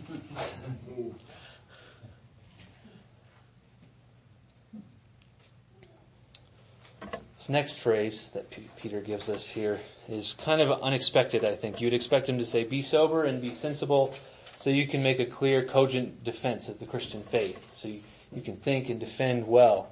This 7.41 7.49
next 7.49 7.79
phrase 7.79 8.29
that 8.35 8.51
P- 8.51 8.69
Peter 8.77 9.01
gives 9.01 9.27
us 9.27 9.49
here 9.49 9.79
is 10.07 10.33
kind 10.33 10.61
of 10.61 10.79
unexpected, 10.83 11.43
I 11.43 11.55
think. 11.55 11.81
You'd 11.81 11.95
expect 11.95 12.29
him 12.29 12.37
to 12.37 12.45
say, 12.45 12.63
be 12.63 12.83
sober 12.83 13.23
and 13.23 13.41
be 13.41 13.51
sensible 13.51 14.13
so 14.57 14.69
you 14.69 14.85
can 14.85 15.01
make 15.01 15.17
a 15.17 15.25
clear, 15.25 15.63
cogent 15.63 16.23
defense 16.23 16.69
of 16.69 16.77
the 16.77 16.85
Christian 16.85 17.23
faith. 17.23 17.71
So 17.71 17.87
you, 17.87 18.01
you 18.31 18.43
can 18.43 18.57
think 18.57 18.89
and 18.89 18.99
defend 18.99 19.47
well. 19.47 19.89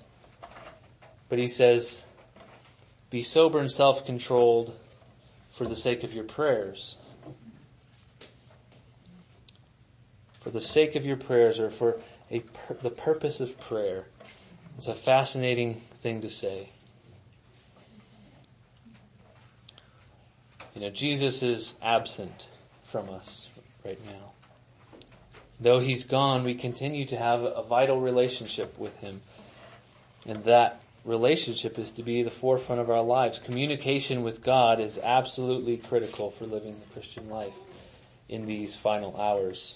But 1.27 1.39
he 1.39 1.47
says, 1.47 2.05
be 3.09 3.23
sober 3.23 3.57
and 3.57 3.71
self-controlled 3.71 4.77
for 5.49 5.65
the 5.65 5.75
sake 5.75 6.03
of 6.03 6.13
your 6.13 6.25
prayers. 6.25 6.97
For 10.39 10.51
the 10.51 10.61
sake 10.61 10.95
of 10.95 11.03
your 11.03 11.17
prayers 11.17 11.59
or 11.59 11.71
for 11.71 11.99
a, 12.29 12.43
the 12.83 12.91
purpose 12.91 13.39
of 13.39 13.59
prayer. 13.59 14.05
It's 14.77 14.87
a 14.87 14.93
fascinating 14.93 15.81
thing 15.95 16.21
to 16.21 16.29
say. 16.29 16.69
You 20.79 20.85
know, 20.85 20.91
Jesus 20.91 21.43
is 21.43 21.75
absent 21.81 22.47
from 22.85 23.09
us 23.09 23.49
right 23.85 23.99
now. 24.05 24.31
Though 25.59 25.81
he's 25.81 26.05
gone, 26.05 26.45
we 26.45 26.55
continue 26.55 27.03
to 27.07 27.17
have 27.17 27.41
a 27.43 27.63
vital 27.63 27.99
relationship 27.99 28.79
with 28.79 28.95
him. 28.95 29.21
And 30.25 30.45
that 30.45 30.81
relationship 31.03 31.77
is 31.77 31.91
to 31.91 32.03
be 32.03 32.23
the 32.23 32.31
forefront 32.31 32.79
of 32.79 32.89
our 32.89 33.01
lives. 33.01 33.39
Communication 33.39 34.23
with 34.23 34.41
God 34.41 34.79
is 34.79 34.97
absolutely 34.97 35.75
critical 35.75 36.31
for 36.31 36.45
living 36.45 36.79
the 36.79 36.93
Christian 36.93 37.29
life. 37.29 37.53
in 38.29 38.45
these 38.45 38.75
final 38.75 39.19
hours. 39.19 39.75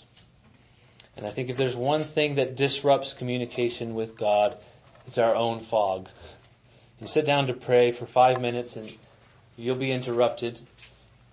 And 1.18 1.26
I 1.26 1.32
think 1.32 1.50
if 1.50 1.58
there's 1.58 1.76
one 1.76 2.04
thing 2.04 2.36
that 2.36 2.56
disrupts 2.56 3.12
communication 3.12 3.94
with 3.94 4.16
God, 4.16 4.56
it's 5.06 5.18
our 5.18 5.36
own 5.36 5.60
fog. 5.60 6.08
You 7.02 7.08
sit 7.08 7.26
down 7.26 7.48
to 7.48 7.54
pray 7.54 7.92
for 7.92 8.06
five 8.06 8.40
minutes 8.40 8.78
and 8.78 8.96
you'll 9.58 9.76
be 9.76 9.92
interrupted 9.92 10.62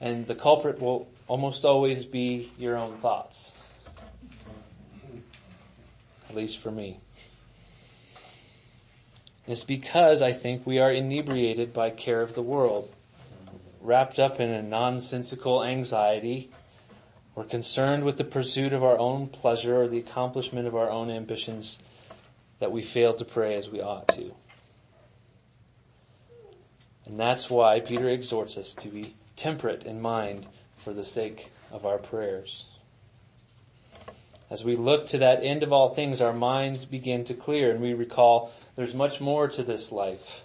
and 0.00 0.26
the 0.26 0.34
culprit 0.34 0.80
will 0.80 1.08
almost 1.26 1.64
always 1.64 2.06
be 2.06 2.50
your 2.58 2.76
own 2.76 2.96
thoughts. 2.98 3.56
At 6.28 6.36
least 6.36 6.58
for 6.58 6.70
me. 6.70 6.98
It's 9.46 9.64
because 9.64 10.22
I 10.22 10.32
think 10.32 10.66
we 10.66 10.78
are 10.78 10.92
inebriated 10.92 11.74
by 11.74 11.90
care 11.90 12.22
of 12.22 12.34
the 12.34 12.42
world, 12.42 12.90
wrapped 13.80 14.18
up 14.18 14.38
in 14.38 14.50
a 14.50 14.62
nonsensical 14.62 15.64
anxiety. 15.64 16.50
We're 17.34 17.44
concerned 17.44 18.04
with 18.04 18.16
the 18.16 18.24
pursuit 18.24 18.72
of 18.72 18.82
our 18.82 18.98
own 18.98 19.26
pleasure 19.26 19.82
or 19.82 19.88
the 19.88 19.98
accomplishment 19.98 20.66
of 20.66 20.76
our 20.76 20.88
own 20.88 21.10
ambitions 21.10 21.78
that 22.60 22.70
we 22.70 22.82
fail 22.82 23.12
to 23.14 23.24
pray 23.24 23.54
as 23.54 23.68
we 23.68 23.80
ought 23.80 24.08
to. 24.08 24.34
And 27.06 27.18
that's 27.18 27.50
why 27.50 27.80
Peter 27.80 28.08
exhorts 28.08 28.56
us 28.56 28.72
to 28.74 28.88
be 28.88 29.14
temperate 29.40 29.84
in 29.84 30.00
mind 30.00 30.46
for 30.76 30.92
the 30.92 31.02
sake 31.02 31.50
of 31.72 31.86
our 31.86 31.96
prayers. 31.96 32.66
As 34.50 34.64
we 34.64 34.76
look 34.76 35.06
to 35.08 35.18
that 35.18 35.42
end 35.42 35.62
of 35.62 35.72
all 35.72 35.88
things, 35.88 36.20
our 36.20 36.32
minds 36.32 36.84
begin 36.84 37.24
to 37.24 37.34
clear 37.34 37.70
and 37.70 37.80
we 37.80 37.94
recall 37.94 38.52
there's 38.76 38.94
much 38.94 39.20
more 39.20 39.48
to 39.48 39.62
this 39.62 39.90
life. 39.90 40.42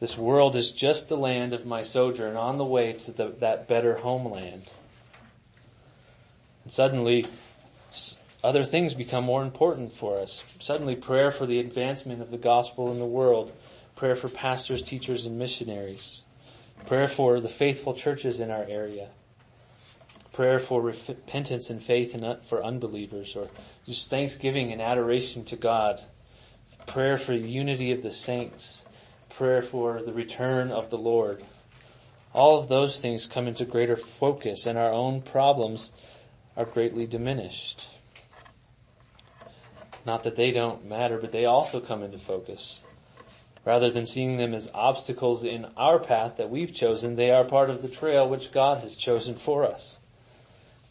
This 0.00 0.18
world 0.18 0.56
is 0.56 0.72
just 0.72 1.08
the 1.08 1.16
land 1.16 1.52
of 1.52 1.64
my 1.64 1.84
sojourn 1.84 2.36
on 2.36 2.58
the 2.58 2.64
way 2.64 2.94
to 2.94 3.12
the, 3.12 3.28
that 3.38 3.68
better 3.68 3.98
homeland. 3.98 4.64
And 6.64 6.72
suddenly, 6.72 7.28
other 8.42 8.64
things 8.64 8.94
become 8.94 9.22
more 9.22 9.44
important 9.44 9.92
for 9.92 10.18
us. 10.18 10.56
Suddenly 10.58 10.96
prayer 10.96 11.30
for 11.30 11.46
the 11.46 11.60
advancement 11.60 12.20
of 12.20 12.32
the 12.32 12.38
gospel 12.38 12.90
in 12.90 12.98
the 12.98 13.06
world, 13.06 13.52
prayer 13.94 14.16
for 14.16 14.28
pastors, 14.28 14.82
teachers, 14.82 15.26
and 15.26 15.38
missionaries, 15.38 16.24
prayer 16.86 17.08
for 17.08 17.40
the 17.40 17.48
faithful 17.48 17.94
churches 17.94 18.40
in 18.40 18.50
our 18.50 18.64
area, 18.64 19.08
prayer 20.32 20.58
for 20.58 20.80
repentance 20.80 21.70
and 21.70 21.82
faith 21.82 22.14
and 22.14 22.24
uh, 22.24 22.36
for 22.36 22.64
unbelievers, 22.64 23.36
or 23.36 23.48
just 23.86 24.10
thanksgiving 24.10 24.72
and 24.72 24.80
adoration 24.80 25.44
to 25.44 25.56
God, 25.56 26.00
prayer 26.86 27.18
for 27.18 27.32
unity 27.32 27.92
of 27.92 28.02
the 28.02 28.10
saints, 28.10 28.84
prayer 29.28 29.62
for 29.62 30.02
the 30.02 30.12
return 30.12 30.70
of 30.70 30.90
the 30.90 30.98
Lord. 30.98 31.42
All 32.34 32.58
of 32.58 32.68
those 32.68 33.00
things 33.00 33.26
come 33.26 33.46
into 33.46 33.64
greater 33.64 33.96
focus 33.96 34.66
and 34.66 34.78
our 34.78 34.92
own 34.92 35.20
problems 35.20 35.92
are 36.56 36.64
greatly 36.64 37.06
diminished. 37.06 37.88
Not 40.04 40.24
that 40.24 40.36
they 40.36 40.50
don't 40.50 40.84
matter, 40.84 41.18
but 41.18 41.30
they 41.30 41.44
also 41.44 41.78
come 41.80 42.02
into 42.02 42.18
focus. 42.18 42.82
Rather 43.64 43.90
than 43.90 44.06
seeing 44.06 44.38
them 44.38 44.54
as 44.54 44.70
obstacles 44.74 45.44
in 45.44 45.66
our 45.76 45.98
path 45.98 46.36
that 46.36 46.50
we've 46.50 46.74
chosen, 46.74 47.14
they 47.14 47.30
are 47.30 47.44
part 47.44 47.70
of 47.70 47.80
the 47.80 47.88
trail 47.88 48.28
which 48.28 48.50
God 48.50 48.82
has 48.82 48.96
chosen 48.96 49.36
for 49.36 49.64
us. 49.64 49.98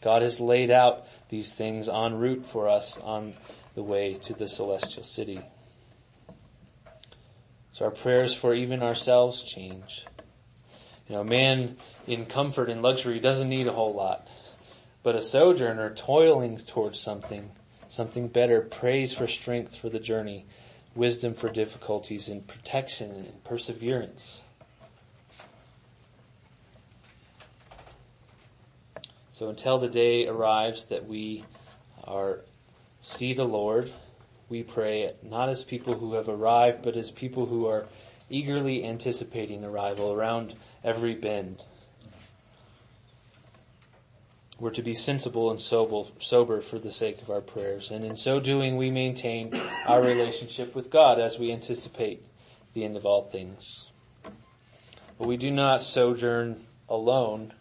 God 0.00 0.22
has 0.22 0.40
laid 0.40 0.70
out 0.70 1.06
these 1.28 1.52
things 1.52 1.88
en 1.88 2.14
route 2.18 2.46
for 2.46 2.68
us 2.68 2.98
on 2.98 3.34
the 3.74 3.82
way 3.82 4.14
to 4.14 4.32
the 4.32 4.48
celestial 4.48 5.04
city. 5.04 5.40
So 7.72 7.86
our 7.86 7.90
prayers 7.90 8.34
for 8.34 8.54
even 8.54 8.82
ourselves 8.82 9.42
change. 9.42 10.06
You 11.08 11.16
know, 11.16 11.24
man 11.24 11.76
in 12.06 12.26
comfort 12.26 12.70
and 12.70 12.82
luxury 12.82 13.20
doesn't 13.20 13.48
need 13.48 13.66
a 13.66 13.72
whole 13.72 13.94
lot, 13.94 14.26
but 15.02 15.14
a 15.14 15.22
sojourner 15.22 15.94
toiling 15.94 16.56
towards 16.56 16.98
something 16.98 17.50
something 17.92 18.26
better, 18.26 18.62
prays 18.62 19.12
for 19.12 19.26
strength 19.26 19.76
for 19.76 19.90
the 19.90 20.00
journey, 20.00 20.46
wisdom 20.94 21.34
for 21.34 21.48
difficulties, 21.48 22.28
and 22.28 22.46
protection 22.46 23.10
and 23.10 23.44
perseverance. 23.44 24.42
So 29.32 29.48
until 29.48 29.78
the 29.78 29.88
day 29.88 30.26
arrives 30.26 30.84
that 30.86 31.06
we 31.08 31.44
are 32.04 32.40
see 33.00 33.32
the 33.32 33.44
Lord, 33.44 33.92
we 34.48 34.62
pray 34.62 35.12
not 35.22 35.48
as 35.48 35.64
people 35.64 35.94
who 35.94 36.14
have 36.14 36.28
arrived, 36.28 36.82
but 36.82 36.96
as 36.96 37.10
people 37.10 37.46
who 37.46 37.66
are 37.66 37.86
eagerly 38.30 38.84
anticipating 38.84 39.64
arrival 39.64 40.12
around 40.12 40.54
every 40.84 41.14
bend. 41.14 41.62
We're 44.62 44.70
to 44.70 44.82
be 44.82 44.94
sensible 44.94 45.50
and 45.50 45.60
sober 45.60 46.60
for 46.60 46.78
the 46.78 46.92
sake 46.92 47.20
of 47.20 47.30
our 47.30 47.40
prayers. 47.40 47.90
And 47.90 48.04
in 48.04 48.14
so 48.14 48.38
doing, 48.38 48.76
we 48.76 48.92
maintain 48.92 49.60
our 49.88 50.00
relationship 50.00 50.76
with 50.76 50.88
God 50.88 51.18
as 51.18 51.36
we 51.36 51.50
anticipate 51.50 52.24
the 52.72 52.84
end 52.84 52.96
of 52.96 53.04
all 53.04 53.22
things. 53.22 53.88
But 55.18 55.26
we 55.26 55.36
do 55.36 55.50
not 55.50 55.82
sojourn 55.82 56.64
alone 56.88 57.54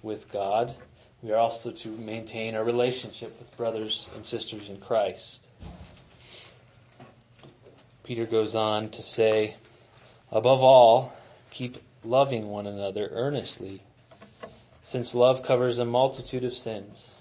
with 0.00 0.30
God. 0.30 0.76
We 1.22 1.32
are 1.32 1.38
also 1.38 1.72
to 1.72 1.88
maintain 1.88 2.54
our 2.54 2.62
relationship 2.62 3.36
with 3.40 3.56
brothers 3.56 4.08
and 4.14 4.24
sisters 4.24 4.68
in 4.68 4.76
Christ. 4.76 5.48
Peter 8.04 8.26
goes 8.26 8.54
on 8.54 8.90
to 8.90 9.02
say, 9.02 9.56
above 10.30 10.62
all, 10.62 11.16
keep 11.50 11.78
loving 12.04 12.46
one 12.46 12.68
another 12.68 13.08
earnestly 13.10 13.82
since 14.84 15.14
love 15.14 15.42
covers 15.42 15.78
a 15.78 15.84
multitude 15.84 16.44
of 16.44 16.52
sins. 16.52 17.14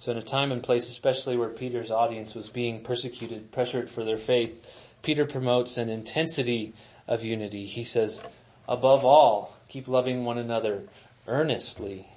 So 0.00 0.10
in 0.10 0.18
a 0.18 0.22
time 0.22 0.50
and 0.50 0.62
place, 0.62 0.88
especially 0.88 1.36
where 1.36 1.48
Peter's 1.48 1.90
audience 1.90 2.34
was 2.34 2.48
being 2.48 2.82
persecuted, 2.82 3.52
pressured 3.52 3.88
for 3.88 4.04
their 4.04 4.18
faith, 4.18 4.90
Peter 5.02 5.24
promotes 5.24 5.78
an 5.78 5.88
intensity 5.88 6.74
of 7.06 7.22
unity. 7.22 7.64
He 7.64 7.84
says, 7.84 8.20
above 8.68 9.04
all, 9.04 9.56
keep 9.68 9.86
loving 9.86 10.24
one 10.24 10.36
another 10.36 10.82
earnestly. 11.28 12.08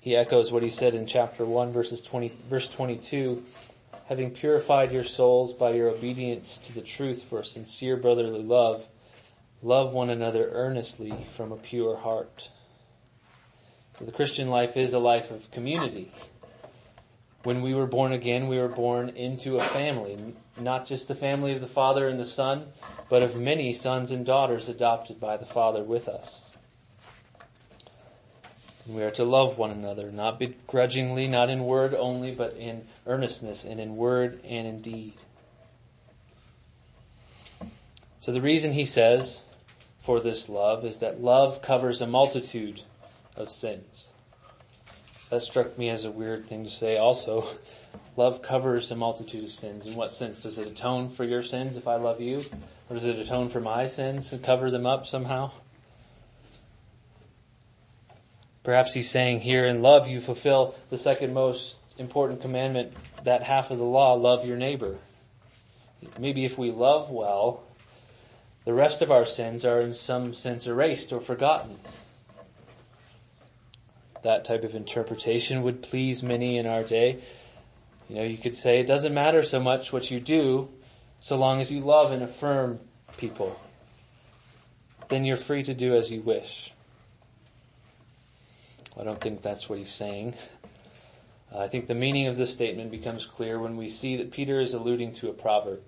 He 0.00 0.14
echoes 0.14 0.52
what 0.52 0.62
he 0.62 0.70
said 0.70 0.94
in 0.94 1.06
chapter 1.06 1.46
1 1.46 1.72
verses 1.72 2.02
20, 2.02 2.32
verse 2.50 2.68
22, 2.68 3.42
having 4.06 4.32
purified 4.32 4.92
your 4.92 5.04
souls 5.04 5.54
by 5.54 5.70
your 5.70 5.88
obedience 5.88 6.58
to 6.58 6.74
the 6.74 6.82
truth 6.82 7.22
for 7.22 7.42
sincere 7.42 7.96
brotherly 7.96 8.42
love, 8.42 8.86
Love 9.62 9.92
one 9.92 10.08
another 10.08 10.48
earnestly 10.52 11.26
from 11.32 11.52
a 11.52 11.56
pure 11.56 11.96
heart. 11.96 12.48
So 13.98 14.06
the 14.06 14.12
Christian 14.12 14.48
life 14.48 14.76
is 14.76 14.94
a 14.94 14.98
life 14.98 15.30
of 15.30 15.50
community. 15.50 16.12
When 17.42 17.60
we 17.60 17.74
were 17.74 17.86
born 17.86 18.12
again, 18.12 18.48
we 18.48 18.58
were 18.58 18.68
born 18.68 19.10
into 19.10 19.56
a 19.56 19.62
family, 19.62 20.34
not 20.58 20.86
just 20.86 21.08
the 21.08 21.14
family 21.14 21.52
of 21.52 21.60
the 21.60 21.66
Father 21.66 22.08
and 22.08 22.18
the 22.18 22.26
Son, 22.26 22.68
but 23.10 23.22
of 23.22 23.36
many 23.36 23.72
sons 23.74 24.10
and 24.10 24.24
daughters 24.24 24.68
adopted 24.68 25.20
by 25.20 25.36
the 25.36 25.46
Father 25.46 25.82
with 25.82 26.08
us. 26.08 26.42
And 28.86 28.94
we 28.94 29.02
are 29.02 29.10
to 29.12 29.24
love 29.24 29.58
one 29.58 29.70
another, 29.70 30.10
not 30.10 30.38
begrudgingly, 30.38 31.28
not 31.28 31.50
in 31.50 31.64
word 31.64 31.94
only, 31.94 32.32
but 32.34 32.54
in 32.56 32.86
earnestness 33.06 33.64
and 33.64 33.78
in 33.78 33.96
word 33.96 34.40
and 34.44 34.66
in 34.66 34.80
deed. 34.80 35.14
So 38.20 38.32
the 38.32 38.40
reason 38.40 38.72
he 38.72 38.84
says, 38.84 39.44
for 40.04 40.20
this 40.20 40.48
love 40.48 40.84
is 40.84 40.98
that 40.98 41.22
love 41.22 41.62
covers 41.62 42.00
a 42.00 42.06
multitude 42.06 42.82
of 43.36 43.50
sins. 43.50 44.10
That 45.30 45.42
struck 45.42 45.78
me 45.78 45.88
as 45.88 46.04
a 46.04 46.10
weird 46.10 46.46
thing 46.46 46.64
to 46.64 46.70
say 46.70 46.96
also. 46.96 47.46
Love 48.16 48.42
covers 48.42 48.90
a 48.90 48.96
multitude 48.96 49.44
of 49.44 49.50
sins. 49.50 49.86
In 49.86 49.94
what 49.94 50.12
sense? 50.12 50.42
Does 50.42 50.58
it 50.58 50.66
atone 50.66 51.08
for 51.08 51.24
your 51.24 51.42
sins 51.42 51.76
if 51.76 51.86
I 51.86 51.94
love 51.94 52.20
you? 52.20 52.42
Or 52.88 52.94
does 52.94 53.06
it 53.06 53.18
atone 53.18 53.48
for 53.48 53.60
my 53.60 53.86
sins 53.86 54.32
and 54.32 54.42
cover 54.42 54.70
them 54.70 54.84
up 54.84 55.06
somehow? 55.06 55.52
Perhaps 58.64 58.92
he's 58.92 59.08
saying 59.08 59.40
here 59.40 59.64
in 59.64 59.80
love 59.80 60.08
you 60.08 60.20
fulfill 60.20 60.74
the 60.90 60.98
second 60.98 61.32
most 61.32 61.76
important 61.98 62.40
commandment, 62.40 62.92
that 63.24 63.42
half 63.42 63.70
of 63.70 63.78
the 63.78 63.84
law, 63.84 64.14
love 64.14 64.44
your 64.44 64.56
neighbor. 64.56 64.98
Maybe 66.18 66.44
if 66.44 66.58
we 66.58 66.70
love 66.70 67.10
well, 67.10 67.62
the 68.70 68.76
rest 68.76 69.02
of 69.02 69.10
our 69.10 69.26
sins 69.26 69.64
are 69.64 69.80
in 69.80 69.92
some 69.92 70.32
sense 70.32 70.68
erased 70.68 71.12
or 71.12 71.20
forgotten. 71.20 71.76
That 74.22 74.44
type 74.44 74.62
of 74.62 74.76
interpretation 74.76 75.64
would 75.64 75.82
please 75.82 76.22
many 76.22 76.56
in 76.56 76.66
our 76.68 76.84
day. 76.84 77.18
You 78.08 78.14
know, 78.14 78.22
you 78.22 78.38
could 78.38 78.56
say 78.56 78.78
it 78.78 78.86
doesn't 78.86 79.12
matter 79.12 79.42
so 79.42 79.58
much 79.58 79.92
what 79.92 80.12
you 80.12 80.20
do 80.20 80.68
so 81.18 81.36
long 81.36 81.60
as 81.60 81.72
you 81.72 81.80
love 81.80 82.12
and 82.12 82.22
affirm 82.22 82.78
people. 83.16 83.60
Then 85.08 85.24
you're 85.24 85.36
free 85.36 85.64
to 85.64 85.74
do 85.74 85.96
as 85.96 86.12
you 86.12 86.20
wish. 86.20 86.72
I 88.96 89.02
don't 89.02 89.20
think 89.20 89.42
that's 89.42 89.68
what 89.68 89.80
he's 89.80 89.90
saying. 89.90 90.34
I 91.52 91.66
think 91.66 91.88
the 91.88 91.96
meaning 91.96 92.28
of 92.28 92.36
this 92.36 92.52
statement 92.52 92.92
becomes 92.92 93.26
clear 93.26 93.58
when 93.58 93.76
we 93.76 93.88
see 93.88 94.16
that 94.18 94.30
Peter 94.30 94.60
is 94.60 94.74
alluding 94.74 95.14
to 95.14 95.28
a 95.28 95.32
proverb 95.32 95.80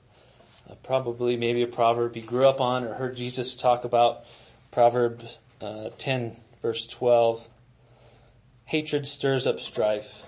probably 0.82 1.36
maybe 1.36 1.62
a 1.62 1.66
proverb 1.66 2.14
he 2.14 2.20
grew 2.20 2.48
up 2.48 2.60
on 2.60 2.84
or 2.84 2.94
heard 2.94 3.16
Jesus 3.16 3.54
talk 3.54 3.84
about. 3.84 4.24
Proverbs 4.70 5.38
uh, 5.60 5.90
10 5.98 6.36
verse 6.62 6.86
12, 6.86 7.48
hatred 8.66 9.06
stirs 9.06 9.46
up 9.46 9.58
strife, 9.58 10.22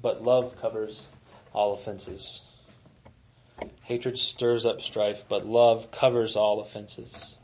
but 0.00 0.22
love 0.22 0.60
covers 0.60 1.06
all 1.52 1.74
offenses. 1.74 2.40
Hatred 3.82 4.16
stirs 4.16 4.64
up 4.64 4.80
strife, 4.80 5.24
but 5.28 5.44
love 5.46 5.90
covers 5.90 6.34
all 6.34 6.60
offenses. 6.60 7.36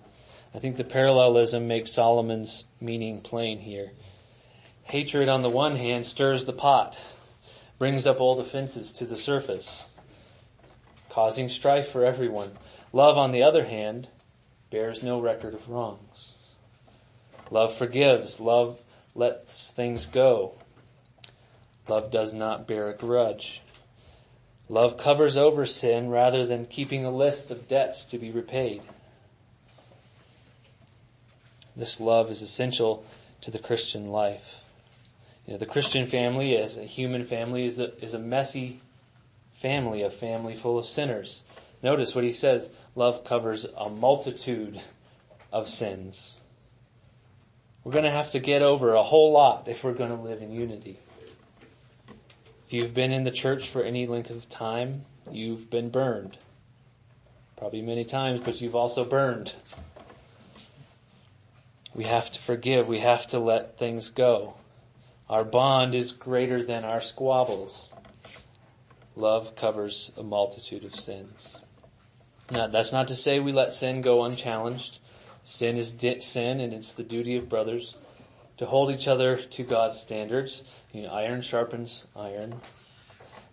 I 0.54 0.58
think 0.58 0.76
the 0.76 0.84
parallelism 0.84 1.68
makes 1.68 1.92
Solomon's 1.92 2.64
meaning 2.80 3.20
plain 3.20 3.58
here. 3.58 3.92
Hatred 4.84 5.28
on 5.28 5.42
the 5.42 5.50
one 5.50 5.76
hand 5.76 6.06
stirs 6.06 6.46
the 6.46 6.52
pot, 6.54 6.98
brings 7.78 8.06
up 8.06 8.20
old 8.20 8.40
offenses 8.40 8.92
to 8.94 9.04
the 9.04 9.18
surface, 9.18 9.88
causing 11.16 11.48
strife 11.48 11.88
for 11.88 12.04
everyone. 12.04 12.50
Love 12.92 13.16
on 13.16 13.32
the 13.32 13.42
other 13.42 13.64
hand 13.64 14.06
bears 14.70 15.02
no 15.02 15.18
record 15.18 15.54
of 15.54 15.66
wrongs. 15.66 16.34
Love 17.50 17.74
forgives. 17.74 18.38
Love 18.38 18.78
lets 19.14 19.72
things 19.72 20.04
go. 20.04 20.52
Love 21.88 22.10
does 22.10 22.34
not 22.34 22.68
bear 22.68 22.90
a 22.90 22.94
grudge. 22.94 23.62
Love 24.68 24.98
covers 24.98 25.38
over 25.38 25.64
sin 25.64 26.10
rather 26.10 26.44
than 26.44 26.66
keeping 26.66 27.06
a 27.06 27.10
list 27.10 27.50
of 27.50 27.66
debts 27.66 28.04
to 28.04 28.18
be 28.18 28.30
repaid. 28.30 28.82
This 31.74 31.98
love 31.98 32.30
is 32.30 32.42
essential 32.42 33.06
to 33.40 33.50
the 33.50 33.58
Christian 33.58 34.08
life. 34.08 34.68
You 35.46 35.54
know, 35.54 35.58
the 35.58 35.64
Christian 35.64 36.06
family 36.06 36.58
as 36.58 36.76
a 36.76 36.84
human 36.84 37.24
family 37.24 37.64
is 37.64 37.78
a, 37.78 37.96
is 38.04 38.12
a 38.12 38.18
messy 38.18 38.82
family, 39.56 40.02
a 40.02 40.10
family 40.10 40.54
full 40.54 40.78
of 40.78 40.86
sinners. 40.86 41.42
Notice 41.82 42.14
what 42.14 42.24
he 42.24 42.32
says, 42.32 42.72
love 42.94 43.24
covers 43.24 43.66
a 43.76 43.88
multitude 43.88 44.80
of 45.52 45.66
sins. 45.66 46.38
We're 47.82 47.92
to 48.04 48.10
have 48.10 48.30
to 48.32 48.38
get 48.38 48.62
over 48.62 48.92
a 48.92 49.02
whole 49.02 49.32
lot 49.32 49.66
if 49.68 49.82
we're 49.82 49.94
to 50.10 50.16
live 50.16 50.42
in 50.42 50.52
unity. 50.52 50.98
If 52.66 52.72
you've 52.72 52.94
been 52.94 53.12
in 53.12 53.24
the 53.24 53.30
church 53.30 53.68
for 53.68 53.82
any 53.82 54.06
length 54.06 54.30
of 54.30 54.48
time, 54.48 55.04
you've 55.30 55.70
been 55.70 55.88
burned. 55.88 56.36
Probably 57.56 57.80
many 57.80 58.04
times, 58.04 58.40
but 58.40 58.60
you've 58.60 58.74
also 58.74 59.04
burned. 59.04 59.54
We 61.94 62.04
have 62.04 62.30
to 62.32 62.40
forgive. 62.40 62.88
We 62.88 62.98
have 62.98 63.26
to 63.28 63.38
let 63.38 63.78
things 63.78 64.10
go. 64.10 64.54
Our 65.30 65.44
bond 65.44 65.94
is 65.94 66.12
greater 66.12 66.62
than 66.62 66.84
our 66.84 67.00
squabbles. 67.00 67.92
Love 69.16 69.56
covers 69.56 70.12
a 70.16 70.22
multitude 70.22 70.84
of 70.84 70.94
sins. 70.94 71.56
Now, 72.50 72.66
that's 72.66 72.92
not 72.92 73.08
to 73.08 73.14
say 73.14 73.40
we 73.40 73.50
let 73.50 73.72
sin 73.72 74.02
go 74.02 74.22
unchallenged. 74.22 74.98
Sin 75.42 75.76
is 75.76 75.92
di- 75.92 76.20
sin 76.20 76.60
and 76.60 76.72
it's 76.72 76.92
the 76.92 77.02
duty 77.02 77.34
of 77.36 77.48
brothers 77.48 77.96
to 78.58 78.66
hold 78.66 78.90
each 78.90 79.08
other 79.08 79.36
to 79.36 79.62
God's 79.62 79.98
standards. 79.98 80.62
You 80.92 81.02
know, 81.02 81.08
iron 81.08 81.42
sharpens 81.42 82.06
iron. 82.14 82.60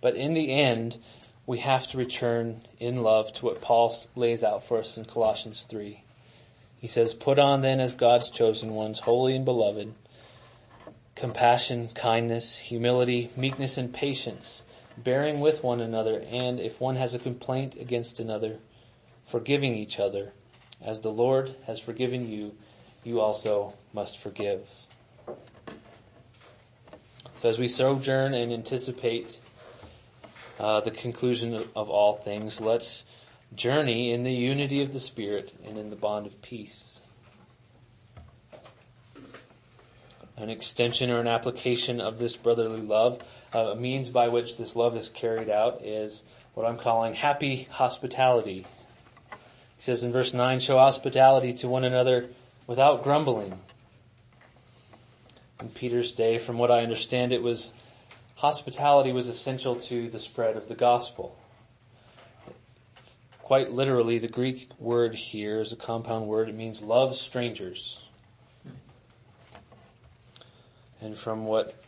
But 0.02 0.16
in 0.16 0.34
the 0.34 0.54
end, 0.54 0.98
we 1.46 1.60
have 1.60 1.88
to 1.92 1.98
return 1.98 2.62
in 2.80 3.04
love 3.04 3.34
to 3.34 3.46
what 3.46 3.62
Paul 3.62 3.96
lays 4.16 4.44
out 4.44 4.64
for 4.64 4.80
us 4.80 4.98
in 4.98 5.06
Colossians 5.06 5.64
3. 5.64 6.04
He 6.78 6.88
says, 6.88 7.14
put 7.14 7.40
on 7.40 7.62
then 7.62 7.80
as 7.80 7.96
God's 7.96 8.30
chosen 8.30 8.74
ones, 8.74 9.00
holy 9.00 9.36
and 9.36 9.46
beloved, 9.46 9.94
compassion, 11.16 11.90
kindness, 11.90 12.58
humility, 12.58 13.32
meekness, 13.38 13.78
and 13.78 13.94
patience, 13.94 14.64
bearing 14.98 15.40
with 15.40 15.64
one 15.64 15.82
another, 15.82 16.24
and 16.30 16.60
if 16.60 16.80
one 16.80 16.96
has 16.96 17.14
a 17.14 17.20
complaint 17.20 17.76
against 17.76 18.20
another, 18.20 18.60
forgiving 19.26 19.76
each 19.76 20.00
other. 20.00 20.34
As 20.82 21.02
the 21.02 21.12
Lord 21.12 21.56
has 21.66 21.80
forgiven 21.80 22.30
you, 22.30 22.56
you 23.04 23.20
also 23.22 23.74
must 23.94 24.18
forgive. 24.18 24.70
So 27.42 27.50
as 27.50 27.60
we 27.60 27.68
sojourn 27.68 28.34
and 28.34 28.54
anticipate 28.54 29.38
uh, 30.60 30.82
the 30.82 30.92
conclusion 30.92 31.54
of 31.76 31.90
all 31.90 32.14
things, 32.14 32.62
let's 32.62 33.06
journey 33.56 34.12
in 34.12 34.24
the 34.24 34.32
unity 34.32 34.82
of 34.82 34.94
the 34.94 35.00
Spirit 35.00 35.54
and 35.66 35.78
in 35.78 35.90
the 35.90 35.96
bond 35.96 36.26
of 36.26 36.42
peace. 36.42 37.00
An 40.38 40.50
extension 40.50 41.12
or 41.12 41.20
an 41.20 41.28
application 41.28 42.02
of 42.02 42.18
this 42.18 42.36
brotherly 42.36 42.82
love, 42.82 43.22
Uh, 43.54 43.72
a 43.72 43.76
means 43.76 44.10
by 44.10 44.30
which 44.30 44.58
this 44.58 44.76
love 44.76 44.96
is 44.96 45.10
carried 45.10 45.50
out 45.50 45.82
is 45.84 46.24
what 46.56 46.66
I'm 46.66 46.78
calling 46.78 47.14
happy 47.14 47.68
hospitality. 47.70 48.66
He 49.30 49.82
says 49.82 50.04
in 50.04 50.12
verse 50.12 50.34
9, 50.34 50.60
show 50.60 50.78
hospitality 50.80 51.54
to 51.56 51.68
one 51.68 51.84
another 51.84 52.30
without 52.66 53.04
grumbling. 53.04 53.60
In 55.62 55.70
Peter's 55.70 56.12
day, 56.12 56.40
from 56.40 56.58
what 56.58 56.72
I 56.72 56.80
understand, 56.80 57.32
it 57.32 57.44
was 57.44 57.74
hospitality 58.36 59.12
was 59.12 59.28
essential 59.28 59.76
to 59.76 60.10
the 60.10 60.20
spread 60.20 60.58
of 60.58 60.68
the 60.68 60.76
gospel. 60.76 61.38
Quite 63.44 63.72
literally, 63.72 64.18
the 64.18 64.28
Greek 64.28 64.70
word 64.80 65.14
here 65.14 65.62
is 65.62 65.72
a 65.72 65.76
compound 65.76 66.28
word. 66.28 66.50
It 66.50 66.56
means 66.56 66.82
love 66.82 67.16
strangers. 67.16 68.04
And 71.02 71.18
from 71.18 71.46
what 71.46 71.83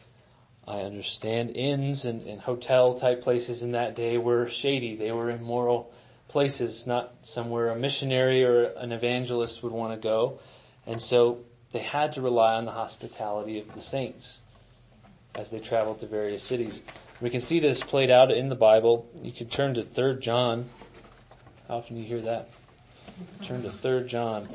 I 0.67 0.81
understand, 0.81 1.55
inns 1.55 2.05
and, 2.05 2.25
and 2.27 2.41
hotel 2.41 2.95
type 2.95 3.21
places 3.21 3.61
in 3.61 3.73
that 3.73 3.95
day 3.95 4.17
were 4.17 4.47
shady. 4.47 4.95
They 4.95 5.11
were 5.11 5.29
immoral 5.29 5.91
places, 6.27 6.87
not 6.87 7.13
somewhere 7.21 7.69
a 7.69 7.75
missionary 7.75 8.43
or 8.43 8.65
an 8.77 8.91
evangelist 8.91 9.61
would 9.61 9.71
want 9.71 9.93
to 9.93 10.07
go. 10.07 10.39
And 10.87 11.01
so 11.01 11.43
they 11.71 11.79
had 11.79 12.13
to 12.13 12.21
rely 12.21 12.55
on 12.55 12.65
the 12.65 12.71
hospitality 12.71 13.59
of 13.59 13.73
the 13.73 13.81
saints 13.81 14.41
as 15.35 15.51
they 15.51 15.59
traveled 15.59 15.99
to 15.99 16.07
various 16.07 16.41
cities. 16.41 16.81
We 17.21 17.29
can 17.29 17.41
see 17.41 17.59
this 17.59 17.83
played 17.83 18.09
out 18.09 18.31
in 18.31 18.49
the 18.49 18.55
Bible. 18.55 19.07
You 19.21 19.31
can 19.31 19.47
turn 19.47 19.75
to 19.75 19.83
3 19.83 20.19
John 20.19 20.69
how 21.67 21.77
often 21.77 21.95
do 21.95 22.01
you 22.03 22.07
hear 22.07 22.21
that? 22.21 22.49
Turn 23.41 23.63
to 23.63 23.71
3 23.71 24.07
John. 24.07 24.47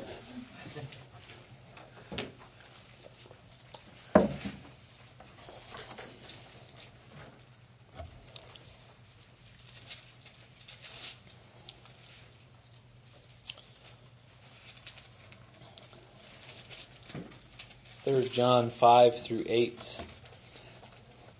Third 18.03 18.31
John 18.31 18.71
5 18.71 19.21
through 19.21 19.43
8. 19.45 20.03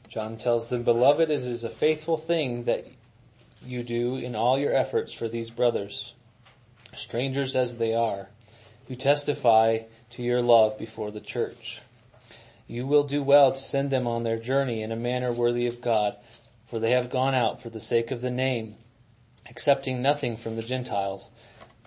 John 0.09 0.37
tells 0.37 0.69
them, 0.69 0.83
Beloved, 0.83 1.31
it 1.31 1.41
is 1.41 1.63
a 1.63 1.71
faithful 1.71 2.17
thing 2.17 2.65
that 2.65 2.85
you 3.65 3.81
do 3.81 4.15
in 4.15 4.35
all 4.35 4.59
your 4.59 4.71
efforts 4.71 5.11
for 5.11 5.27
these 5.27 5.49
brothers, 5.49 6.13
strangers 6.95 7.55
as 7.55 7.77
they 7.77 7.95
are, 7.95 8.29
who 8.87 8.95
testify 8.95 9.79
to 10.11 10.21
your 10.21 10.43
love 10.43 10.77
before 10.77 11.09
the 11.09 11.19
church. 11.19 11.81
You 12.67 12.85
will 12.85 13.05
do 13.05 13.23
well 13.23 13.53
to 13.53 13.57
send 13.57 13.89
them 13.89 14.05
on 14.05 14.21
their 14.21 14.37
journey 14.37 14.83
in 14.83 14.91
a 14.91 14.95
manner 14.95 15.31
worthy 15.31 15.65
of 15.65 15.81
God, 15.81 16.15
for 16.67 16.77
they 16.77 16.91
have 16.91 17.09
gone 17.09 17.33
out 17.33 17.59
for 17.59 17.71
the 17.71 17.81
sake 17.81 18.11
of 18.11 18.21
the 18.21 18.29
name, 18.29 18.75
accepting 19.49 20.03
nothing 20.03 20.37
from 20.37 20.57
the 20.57 20.61
Gentiles. 20.61 21.31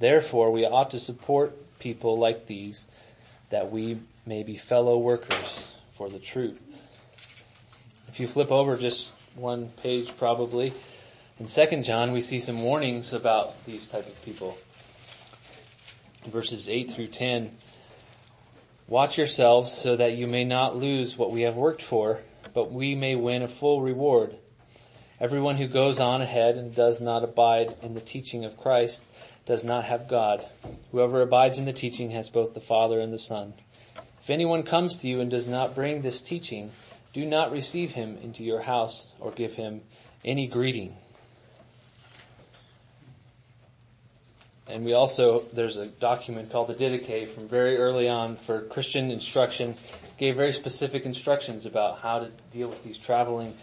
Therefore 0.00 0.50
we 0.50 0.66
ought 0.66 0.90
to 0.90 0.98
support 0.98 1.78
people 1.78 2.18
like 2.18 2.46
these, 2.46 2.86
that 3.50 3.70
we 3.70 4.00
may 4.26 4.42
be 4.42 4.56
fellow 4.56 4.98
workers 4.98 5.76
for 5.92 6.08
the 6.08 6.18
truth. 6.18 6.82
If 8.08 8.20
you 8.20 8.26
flip 8.26 8.50
over 8.50 8.76
just 8.76 9.10
one 9.34 9.68
page 9.68 10.16
probably, 10.16 10.72
in 11.38 11.46
2 11.46 11.82
John, 11.82 12.12
we 12.12 12.22
see 12.22 12.38
some 12.38 12.62
warnings 12.62 13.12
about 13.12 13.64
these 13.64 13.88
type 13.88 14.06
of 14.06 14.22
people. 14.24 14.56
Verses 16.26 16.68
8 16.68 16.90
through 16.92 17.08
10, 17.08 17.56
watch 18.88 19.18
yourselves 19.18 19.72
so 19.72 19.96
that 19.96 20.14
you 20.14 20.26
may 20.26 20.44
not 20.44 20.76
lose 20.76 21.18
what 21.18 21.32
we 21.32 21.42
have 21.42 21.56
worked 21.56 21.82
for, 21.82 22.20
but 22.54 22.72
we 22.72 22.94
may 22.94 23.16
win 23.16 23.42
a 23.42 23.48
full 23.48 23.82
reward. 23.82 24.36
Everyone 25.20 25.56
who 25.56 25.66
goes 25.66 26.00
on 26.00 26.22
ahead 26.22 26.56
and 26.56 26.74
does 26.74 27.00
not 27.00 27.24
abide 27.24 27.76
in 27.82 27.94
the 27.94 28.00
teaching 28.00 28.44
of 28.44 28.56
Christ 28.56 29.04
does 29.44 29.64
not 29.64 29.84
have 29.84 30.08
God. 30.08 30.46
Whoever 30.92 31.20
abides 31.20 31.58
in 31.58 31.64
the 31.64 31.72
teaching 31.72 32.10
has 32.10 32.30
both 32.30 32.54
the 32.54 32.60
Father 32.60 33.00
and 33.00 33.12
the 33.12 33.18
Son. 33.18 33.54
If 34.24 34.30
anyone 34.30 34.62
comes 34.62 34.96
to 35.02 35.06
you 35.06 35.20
and 35.20 35.30
does 35.30 35.46
not 35.46 35.74
bring 35.74 36.00
this 36.00 36.22
teaching, 36.22 36.72
do 37.12 37.26
not 37.26 37.52
receive 37.52 37.92
him 37.92 38.16
into 38.22 38.42
your 38.42 38.62
house 38.62 39.12
or 39.20 39.30
give 39.30 39.52
him 39.52 39.82
any 40.24 40.46
greeting. 40.46 40.96
And 44.66 44.82
we 44.82 44.94
also, 44.94 45.40
there's 45.52 45.76
a 45.76 45.84
document 45.84 46.50
called 46.50 46.68
the 46.68 46.74
Didache 46.74 47.28
from 47.28 47.48
very 47.48 47.76
early 47.76 48.08
on 48.08 48.36
for 48.36 48.62
Christian 48.62 49.10
instruction, 49.10 49.74
gave 50.16 50.36
very 50.36 50.54
specific 50.54 51.04
instructions 51.04 51.66
about 51.66 51.98
how 51.98 52.20
to 52.20 52.30
deal 52.50 52.68
with 52.68 52.82
these 52.82 52.96
traveling 52.96 53.54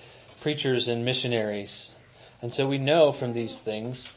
preachers 0.42 0.88
and 0.88 1.04
missionaries. 1.04 1.96
And 2.40 2.54
so 2.54 2.68
we 2.68 2.78
know 2.78 3.12
from 3.12 3.34
these 3.34 3.58
things 3.58 4.14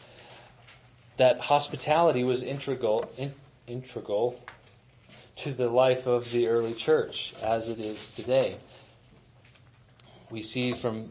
that 1.17 1.41
hospitality 1.41 2.23
was 2.23 2.43
integral, 2.43 3.11
in, 3.17 3.33
integral 3.67 4.45
to 5.37 5.53
the 5.53 5.69
life 5.69 6.07
of 6.07 6.31
the 6.31 6.49
early 6.49 6.75
church 6.75 7.35
as 7.43 7.69
it 7.69 7.79
is 7.79 8.15
today. 8.15 8.57
We 10.31 10.43
see 10.43 10.73
from 10.73 11.11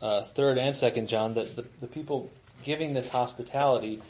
uh, 0.00 0.22
third 0.22 0.58
and 0.58 0.74
second 0.74 1.08
John 1.08 1.34
that 1.34 1.56
the, 1.56 1.64
the 1.80 1.86
people 1.86 2.30
giving 2.64 2.94
this 2.94 3.08
hospitality 3.08 4.02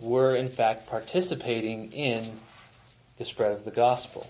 were 0.00 0.34
in 0.34 0.48
fact 0.48 0.88
participating 0.88 1.92
in 1.92 2.40
the 3.18 3.24
spread 3.24 3.52
of 3.52 3.64
the 3.64 3.70
gospel. 3.70 4.28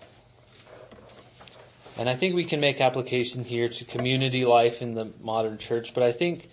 And 1.97 2.09
I 2.09 2.15
think 2.15 2.35
we 2.35 2.45
can 2.45 2.61
make 2.61 2.81
application 2.81 3.45
here 3.45 3.69
to 3.69 3.85
community 3.85 4.45
life 4.45 4.83
in 4.83 4.95
the 4.95 5.11
modern 5.21 5.59
church, 5.59 5.95
but 5.95 6.03
I 6.03 6.13
think 6.13 6.49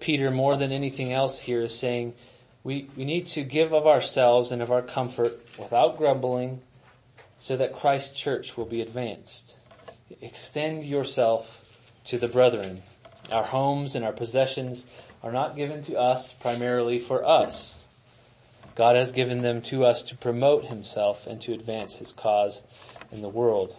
Peter 0.00 0.30
more 0.30 0.56
than 0.56 0.72
anything 0.72 1.12
else 1.12 1.38
here 1.38 1.62
is 1.62 1.78
saying 1.78 2.14
we, 2.64 2.88
we 2.96 3.04
need 3.04 3.26
to 3.28 3.42
give 3.42 3.72
of 3.72 3.86
ourselves 3.86 4.50
and 4.50 4.60
of 4.60 4.70
our 4.72 4.82
comfort 4.82 5.40
without 5.58 5.96
grumbling 5.96 6.60
so 7.38 7.56
that 7.56 7.74
Christ's 7.74 8.18
church 8.18 8.56
will 8.56 8.64
be 8.64 8.80
advanced. 8.80 9.58
Extend 10.20 10.84
yourself 10.84 11.62
to 12.04 12.18
the 12.18 12.28
brethren. 12.28 12.82
Our 13.30 13.44
homes 13.44 13.94
and 13.94 14.04
our 14.04 14.12
possessions 14.12 14.86
are 15.22 15.32
not 15.32 15.56
given 15.56 15.82
to 15.84 15.98
us 15.98 16.32
primarily 16.32 16.98
for 16.98 17.24
us. 17.24 17.84
God 18.74 18.94
has 18.94 19.10
given 19.10 19.42
them 19.42 19.62
to 19.62 19.84
us 19.84 20.02
to 20.04 20.16
promote 20.16 20.66
himself 20.66 21.26
and 21.26 21.40
to 21.42 21.52
advance 21.52 21.96
his 21.96 22.12
cause 22.12 22.62
in 23.10 23.22
the 23.22 23.28
world. 23.28 23.76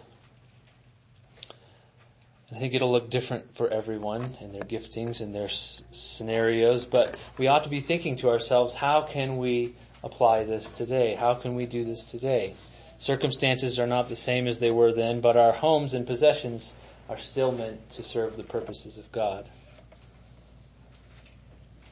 I 2.50 2.56
think 2.56 2.74
it'll 2.74 2.90
look 2.90 3.10
different 3.10 3.54
for 3.54 3.68
everyone 3.68 4.36
in 4.40 4.52
their 4.52 4.62
giftings 4.62 5.20
and 5.20 5.34
their 5.34 5.44
s- 5.44 5.84
scenarios, 5.90 6.86
but 6.86 7.16
we 7.36 7.46
ought 7.46 7.64
to 7.64 7.70
be 7.70 7.80
thinking 7.80 8.16
to 8.16 8.30
ourselves, 8.30 8.74
how 8.74 9.02
can 9.02 9.36
we 9.36 9.74
apply 10.02 10.44
this 10.44 10.70
today? 10.70 11.14
How 11.14 11.34
can 11.34 11.54
we 11.54 11.66
do 11.66 11.84
this 11.84 12.10
today? 12.10 12.54
Circumstances 12.98 13.78
are 13.78 13.86
not 13.86 14.08
the 14.08 14.16
same 14.16 14.46
as 14.46 14.58
they 14.58 14.72
were 14.72 14.92
then, 14.92 15.20
but 15.20 15.36
our 15.36 15.52
homes 15.52 15.94
and 15.94 16.06
possessions 16.06 16.74
are 17.08 17.16
still 17.16 17.52
meant 17.52 17.88
to 17.90 18.02
serve 18.02 18.36
the 18.36 18.42
purposes 18.42 18.98
of 18.98 19.10
God. 19.12 19.48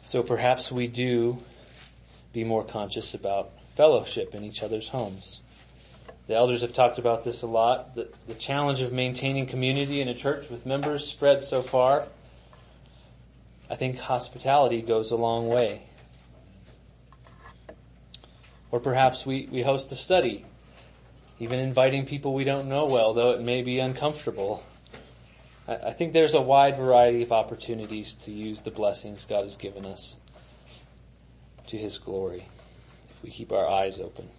So 0.04 0.22
perhaps 0.22 0.70
we 0.70 0.88
do 0.88 1.38
be 2.32 2.44
more 2.44 2.64
conscious 2.64 3.14
about 3.14 3.50
fellowship 3.74 4.34
in 4.34 4.44
each 4.44 4.62
other's 4.62 4.88
homes. 4.88 5.40
The 6.26 6.34
elders 6.34 6.60
have 6.62 6.72
talked 6.72 6.98
about 6.98 7.22
this 7.22 7.42
a 7.42 7.46
lot. 7.46 7.94
The, 7.94 8.08
the 8.26 8.34
challenge 8.34 8.80
of 8.80 8.92
maintaining 8.92 9.46
community 9.46 10.00
in 10.00 10.08
a 10.08 10.14
church 10.14 10.50
with 10.50 10.66
members 10.66 11.06
spread 11.06 11.44
so 11.44 11.62
far. 11.62 12.08
I 13.70 13.76
think 13.76 13.98
hospitality 13.98 14.82
goes 14.82 15.12
a 15.12 15.16
long 15.16 15.46
way. 15.46 15.82
Or 18.72 18.80
perhaps 18.80 19.24
we, 19.24 19.48
we 19.50 19.62
host 19.62 19.92
a 19.92 19.94
study, 19.94 20.44
even 21.38 21.58
inviting 21.58 22.06
people 22.06 22.34
we 22.34 22.44
don't 22.44 22.68
know 22.68 22.86
well, 22.86 23.12
though 23.14 23.32
it 23.32 23.42
may 23.42 23.62
be 23.62 23.78
uncomfortable. 23.78 24.64
I, 25.68 25.90
think 25.90 26.12
there's 26.12 26.34
a 26.34 26.40
wide 26.40 26.76
variety 26.76 27.22
of 27.22 27.32
opportunities 27.32 28.14
to 28.16 28.32
use 28.32 28.60
the 28.60 28.70
blessings 28.70 29.24
God 29.24 29.42
has 29.42 29.56
given 29.56 29.84
us 29.84 30.18
to 31.66 31.76
His 31.76 31.98
glory 31.98 32.46
if 33.10 33.22
we 33.22 33.30
keep 33.30 33.52
our 33.52 33.68
eyes 33.68 33.98
open. 33.98 34.30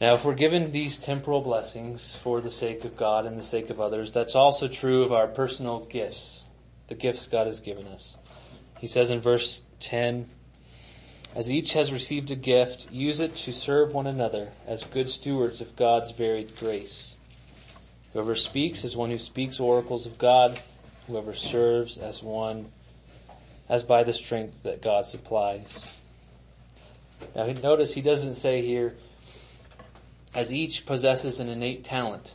Now, 0.00 0.12
if 0.12 0.26
we're 0.26 0.34
given 0.34 0.72
these 0.72 0.98
temporal 0.98 1.40
blessings 1.40 2.14
for 2.14 2.42
the 2.42 2.50
sake 2.50 2.84
of 2.84 2.98
God 2.98 3.24
and 3.24 3.38
the 3.38 3.42
sake 3.42 3.70
of 3.70 3.80
others, 3.80 4.12
that's 4.12 4.34
also 4.34 4.68
true 4.68 5.02
of 5.02 5.12
our 5.12 5.26
personal 5.26 5.86
gifts, 5.86 6.44
the 6.88 6.94
gifts 6.94 7.26
God 7.26 7.46
has 7.46 7.60
given 7.60 7.86
us. 7.86 8.18
He 8.78 8.86
says 8.86 9.08
in 9.08 9.20
verse 9.20 9.62
10, 9.80 10.28
as 11.36 11.50
each 11.50 11.74
has 11.74 11.92
received 11.92 12.30
a 12.30 12.34
gift, 12.34 12.90
use 12.90 13.20
it 13.20 13.36
to 13.36 13.52
serve 13.52 13.92
one 13.92 14.06
another 14.06 14.48
as 14.66 14.82
good 14.84 15.06
stewards 15.06 15.60
of 15.60 15.76
God's 15.76 16.10
varied 16.12 16.56
grace. 16.56 17.14
Whoever 18.14 18.34
speaks 18.34 18.84
is 18.84 18.96
one 18.96 19.10
who 19.10 19.18
speaks 19.18 19.60
oracles 19.60 20.06
of 20.06 20.16
God. 20.16 20.58
Whoever 21.06 21.34
serves 21.34 21.98
as 21.98 22.22
one, 22.22 22.72
as 23.68 23.82
by 23.82 24.02
the 24.02 24.14
strength 24.14 24.62
that 24.62 24.80
God 24.80 25.04
supplies. 25.04 25.86
Now 27.34 27.44
notice 27.44 27.92
he 27.92 28.00
doesn't 28.00 28.36
say 28.36 28.62
here, 28.62 28.94
as 30.34 30.50
each 30.54 30.86
possesses 30.86 31.38
an 31.38 31.50
innate 31.50 31.84
talent, 31.84 32.32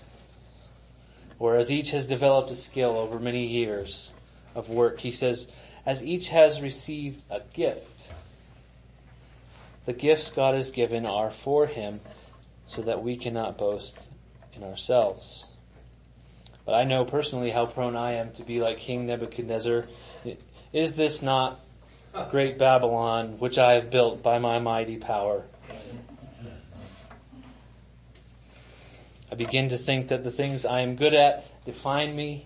or 1.39 1.55
as 1.55 1.71
each 1.71 1.89
has 1.89 2.05
developed 2.05 2.51
a 2.51 2.55
skill 2.55 2.91
over 2.91 3.19
many 3.19 3.47
years 3.47 4.11
of 4.53 4.69
work. 4.69 4.99
He 4.99 5.11
says, 5.11 5.47
as 5.87 6.03
each 6.03 6.29
has 6.29 6.61
received 6.61 7.23
a 7.31 7.41
gift. 7.55 8.09
The 9.85 9.93
gifts 9.93 10.29
God 10.29 10.53
has 10.53 10.69
given 10.69 11.05
are 11.05 11.31
for 11.31 11.65
him 11.65 12.01
so 12.67 12.81
that 12.83 13.03
we 13.03 13.17
cannot 13.17 13.57
boast 13.57 14.09
in 14.53 14.63
ourselves. 14.63 15.47
But 16.65 16.75
I 16.75 16.83
know 16.83 17.03
personally 17.03 17.49
how 17.49 17.65
prone 17.65 17.95
I 17.95 18.13
am 18.13 18.31
to 18.33 18.43
be 18.43 18.61
like 18.61 18.77
King 18.77 19.07
Nebuchadnezzar. 19.07 19.87
Is 20.71 20.93
this 20.93 21.21
not 21.21 21.59
great 22.29 22.57
Babylon, 22.57 23.39
which 23.39 23.57
I 23.57 23.73
have 23.73 23.89
built 23.89 24.21
by 24.21 24.37
my 24.39 24.59
mighty 24.59 24.97
power? 24.97 25.45
I 29.31 29.35
begin 29.35 29.69
to 29.69 29.77
think 29.77 30.09
that 30.09 30.23
the 30.23 30.31
things 30.31 30.65
I 30.65 30.81
am 30.81 30.95
good 30.95 31.13
at 31.13 31.45
define 31.65 32.15
me. 32.15 32.45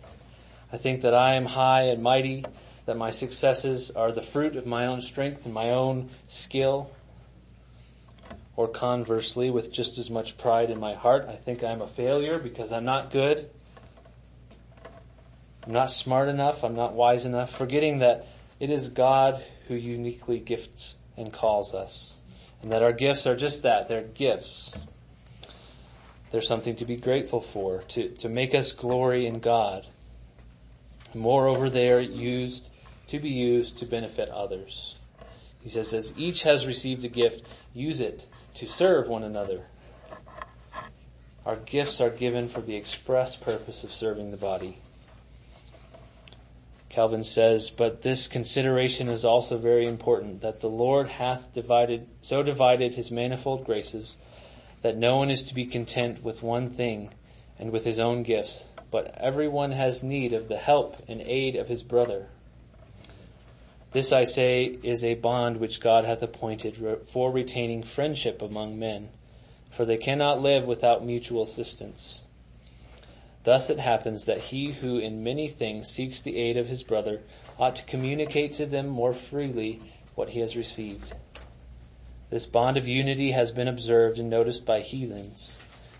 I 0.71 0.78
think 0.78 1.02
that 1.02 1.13
I 1.13 1.34
am 1.34 1.45
high 1.45 1.84
and 1.84 2.02
mighty, 2.02 2.45
that 2.86 2.95
my 2.95 3.12
successes 3.12 3.91
are 3.91 4.12
the 4.12 4.21
fruit 4.21 4.56
of 4.56 4.65
my 4.65 4.86
own 4.86 5.02
strength 5.02 5.45
and 5.45 5.54
my 5.54 5.71
own 5.71 6.10
skill. 6.28 6.91
Or 8.57 8.67
conversely, 8.67 9.49
with 9.49 9.71
just 9.71 9.97
as 9.97 10.09
much 10.09 10.37
pride 10.37 10.69
in 10.69 10.79
my 10.79 10.93
heart, 10.93 11.25
I 11.27 11.35
think 11.35 11.63
I'm 11.63 11.81
a 11.81 11.87
failure 11.87 12.39
because 12.39 12.71
I'm 12.71 12.85
not 12.85 13.11
good. 13.11 13.49
I'm 15.65 15.73
not 15.73 15.89
smart 15.89 16.29
enough. 16.29 16.63
I'm 16.63 16.75
not 16.75 16.93
wise 16.93 17.25
enough. 17.25 17.51
Forgetting 17.51 17.99
that 17.99 18.27
it 18.59 18.69
is 18.69 18.89
God 18.89 19.43
who 19.67 19.75
uniquely 19.75 20.39
gifts 20.39 20.97
and 21.17 21.33
calls 21.33 21.73
us. 21.73 22.13
And 22.61 22.71
that 22.71 22.81
our 22.81 22.93
gifts 22.93 23.27
are 23.27 23.35
just 23.35 23.63
that. 23.63 23.89
They're 23.89 24.03
gifts. 24.03 24.73
There's 26.31 26.47
something 26.47 26.75
to 26.77 26.85
be 26.85 26.97
grateful 26.97 27.41
for, 27.41 27.81
to, 27.89 28.09
to 28.09 28.29
make 28.29 28.55
us 28.55 28.71
glory 28.71 29.25
in 29.25 29.39
God. 29.39 29.85
Moreover, 31.13 31.69
they 31.69 31.91
are 31.91 31.99
used 31.99 32.69
to 33.07 33.19
be 33.19 33.29
used 33.29 33.77
to 33.77 33.85
benefit 33.85 34.29
others. 34.29 34.95
He 35.61 35.69
says, 35.69 35.93
as 35.93 36.13
each 36.17 36.43
has 36.43 36.65
received 36.65 37.03
a 37.05 37.07
gift, 37.07 37.45
use 37.73 37.99
it 37.99 38.27
to 38.55 38.65
serve 38.65 39.07
one 39.07 39.23
another. 39.23 39.61
Our 41.45 41.57
gifts 41.57 42.01
are 42.01 42.09
given 42.09 42.49
for 42.49 42.61
the 42.61 42.75
express 42.75 43.35
purpose 43.35 43.83
of 43.83 43.93
serving 43.93 44.31
the 44.31 44.37
body. 44.37 44.79
Calvin 46.89 47.23
says, 47.23 47.69
but 47.69 48.01
this 48.01 48.27
consideration 48.27 49.09
is 49.09 49.25
also 49.25 49.57
very 49.57 49.85
important, 49.85 50.41
that 50.41 50.61
the 50.61 50.69
Lord 50.69 51.09
hath 51.09 51.53
divided, 51.53 52.07
so 52.21 52.41
divided 52.41 52.93
his 52.93 53.11
manifold 53.11 53.65
graces, 53.65 54.17
that 54.81 54.95
no 54.95 55.17
one 55.17 55.29
is 55.29 55.43
to 55.43 55.53
be 55.53 55.65
content 55.65 56.23
with 56.23 56.41
one 56.41 56.69
thing 56.69 57.13
and 57.59 57.71
with 57.71 57.83
his 57.83 57.99
own 57.99 58.23
gifts, 58.23 58.67
but 58.91 59.13
everyone 59.17 59.71
has 59.73 60.03
need 60.03 60.31
of 60.31 60.47
the 60.47 60.57
help 60.57 60.95
and 61.09 61.21
aid 61.21 61.57
of 61.57 61.67
his 61.67 61.83
brother. 61.83 62.29
This 63.95 64.12
I 64.12 64.25
say 64.25 64.77
is 64.84 65.05
a 65.05 65.15
bond 65.15 65.55
which 65.55 65.79
God 65.79 66.03
hath 66.03 66.21
appointed 66.21 66.75
for 67.08 67.31
retaining 67.31 67.81
friendship 67.81 68.41
among 68.41 68.77
men, 68.77 69.08
for 69.69 69.86
they 69.86 69.95
cannot 69.95 70.41
live 70.41 70.65
without 70.65 71.05
mutual 71.05 71.43
assistance. 71.43 72.21
Thus 73.45 73.69
it 73.69 73.79
happens 73.79 74.25
that 74.25 74.51
he 74.51 74.73
who 74.73 74.97
in 74.97 75.23
many 75.23 75.47
things 75.47 75.89
seeks 75.89 76.19
the 76.19 76.36
aid 76.36 76.58
of 76.58 76.67
his 76.67 76.84
brother 76.84 77.21
ought 77.58 77.77
to 77.77 77.86
communicate 77.86 78.51
to 78.55 78.65
them 78.65 78.89
more 78.89 79.13
freely 79.13 79.79
what 80.13 80.31
he 80.31 80.41
has 80.41 80.58
received. 80.58 81.13
This 82.29 82.45
bond 82.45 82.75
of 82.75 82.89
unity 82.89 83.31
has 83.31 83.51
been 83.51 83.69
observed 83.69 84.19
and 84.19 84.29
noticed 84.29 84.65
by 84.65 84.81
heathens. 84.81 85.55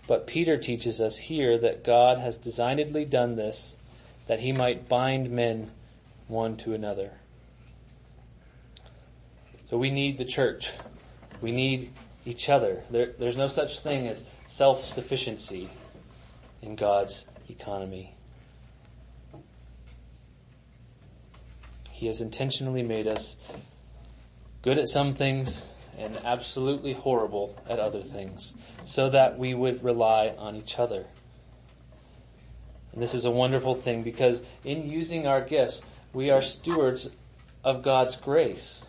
But 0.06 0.26
Peter 0.26 0.58
teaches 0.58 1.00
us 1.00 1.16
here 1.16 1.56
that 1.56 1.82
God 1.82 2.18
has 2.18 2.36
designedly 2.36 3.06
done 3.06 3.36
this 3.36 3.78
that 4.26 4.40
he 4.40 4.52
might 4.52 4.86
bind 4.86 5.30
men 5.30 5.70
one 6.28 6.58
to 6.58 6.74
another. 6.74 7.12
So 9.68 9.76
we 9.78 9.90
need 9.90 10.18
the 10.18 10.24
church. 10.24 10.70
We 11.40 11.52
need 11.52 11.92
each 12.24 12.48
other. 12.48 12.82
There, 12.90 13.12
there's 13.18 13.36
no 13.36 13.48
such 13.48 13.80
thing 13.80 14.06
as 14.06 14.24
self-sufficiency 14.46 15.68
in 16.62 16.76
God's 16.76 17.26
economy. 17.48 18.14
He 21.90 22.06
has 22.06 22.20
intentionally 22.20 22.82
made 22.82 23.06
us 23.06 23.36
good 24.62 24.78
at 24.78 24.88
some 24.88 25.14
things 25.14 25.62
and 25.98 26.18
absolutely 26.24 26.92
horrible 26.92 27.56
at 27.68 27.78
other 27.78 28.02
things 28.02 28.54
so 28.84 29.08
that 29.08 29.38
we 29.38 29.54
would 29.54 29.82
rely 29.82 30.34
on 30.36 30.56
each 30.56 30.78
other. 30.78 31.06
And 32.92 33.02
this 33.02 33.14
is 33.14 33.24
a 33.24 33.30
wonderful 33.30 33.74
thing 33.74 34.02
because 34.02 34.42
in 34.64 34.86
using 34.88 35.26
our 35.26 35.40
gifts, 35.40 35.82
we 36.12 36.30
are 36.30 36.42
stewards 36.42 37.08
of 37.64 37.82
God's 37.82 38.16
grace. 38.16 38.84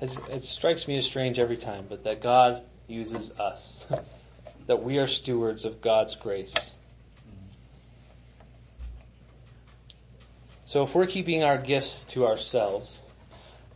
It 0.00 0.44
strikes 0.44 0.86
me 0.86 0.96
as 0.96 1.06
strange 1.06 1.38
every 1.38 1.56
time, 1.56 1.86
but 1.88 2.04
that 2.04 2.20
God 2.20 2.62
uses 2.86 3.32
us. 3.32 3.86
that 4.66 4.82
we 4.82 4.98
are 4.98 5.06
stewards 5.06 5.64
of 5.64 5.80
God's 5.80 6.14
grace. 6.14 6.54
So 10.66 10.82
if 10.82 10.94
we're 10.94 11.06
keeping 11.06 11.42
our 11.42 11.56
gifts 11.56 12.04
to 12.10 12.26
ourselves, 12.26 13.00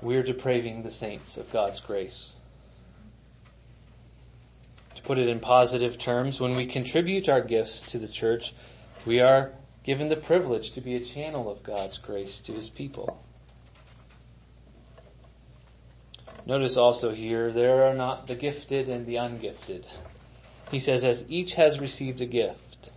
we're 0.02 0.22
depraving 0.22 0.82
the 0.82 0.90
saints 0.90 1.38
of 1.38 1.50
God's 1.50 1.80
grace. 1.80 2.34
To 4.96 5.02
put 5.02 5.16
it 5.16 5.28
in 5.28 5.40
positive 5.40 5.98
terms, 5.98 6.38
when 6.38 6.54
we 6.54 6.66
contribute 6.66 7.28
our 7.30 7.40
gifts 7.40 7.90
to 7.92 7.98
the 7.98 8.06
church, 8.06 8.54
we 9.06 9.22
are 9.22 9.52
given 9.84 10.10
the 10.10 10.16
privilege 10.16 10.72
to 10.72 10.82
be 10.82 10.94
a 10.94 11.00
channel 11.00 11.50
of 11.50 11.62
God's 11.62 11.96
grace 11.96 12.38
to 12.42 12.52
his 12.52 12.68
people. 12.68 13.24
Notice 16.44 16.76
also 16.76 17.10
here, 17.10 17.52
there 17.52 17.84
are 17.84 17.94
not 17.94 18.26
the 18.26 18.34
gifted 18.34 18.88
and 18.88 19.06
the 19.06 19.16
ungifted. 19.16 19.84
He 20.70 20.80
says, 20.80 21.04
as 21.04 21.24
each 21.28 21.54
has 21.54 21.78
received 21.78 22.20
a 22.20 22.26
gift. 22.26 22.90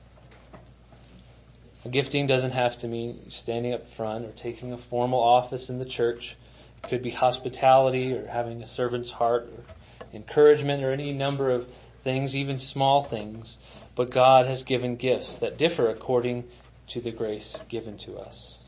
A 1.83 1.89
gifting 1.89 2.25
doesn't 2.25 2.51
have 2.51 2.77
to 2.77 2.87
mean 2.87 3.29
standing 3.29 3.73
up 3.73 3.85
front 3.85 4.25
or 4.25 4.31
taking 4.31 4.73
a 4.73 4.77
formal 4.77 5.21
office 5.21 5.69
in 5.69 5.77
the 5.77 5.85
church. 5.85 6.35
It 6.83 6.87
could 6.87 7.03
be 7.03 7.11
hospitality 7.11 8.13
or 8.13 8.25
having 8.25 8.63
a 8.63 8.67
servant's 8.67 9.11
heart 9.11 9.49
or 9.55 9.63
encouragement 10.11 10.83
or 10.83 10.91
any 10.91 11.13
number 11.13 11.51
of 11.51 11.67
things, 11.99 12.35
even 12.35 12.57
small 12.57 13.03
things. 13.03 13.59
But 13.93 14.09
God 14.09 14.47
has 14.47 14.63
given 14.63 14.95
gifts 14.95 15.35
that 15.35 15.57
differ 15.57 15.89
according 15.89 16.45
to 16.87 17.01
the 17.01 17.11
grace 17.11 17.61
given 17.67 17.97
to 17.99 18.17
us. 18.17 18.59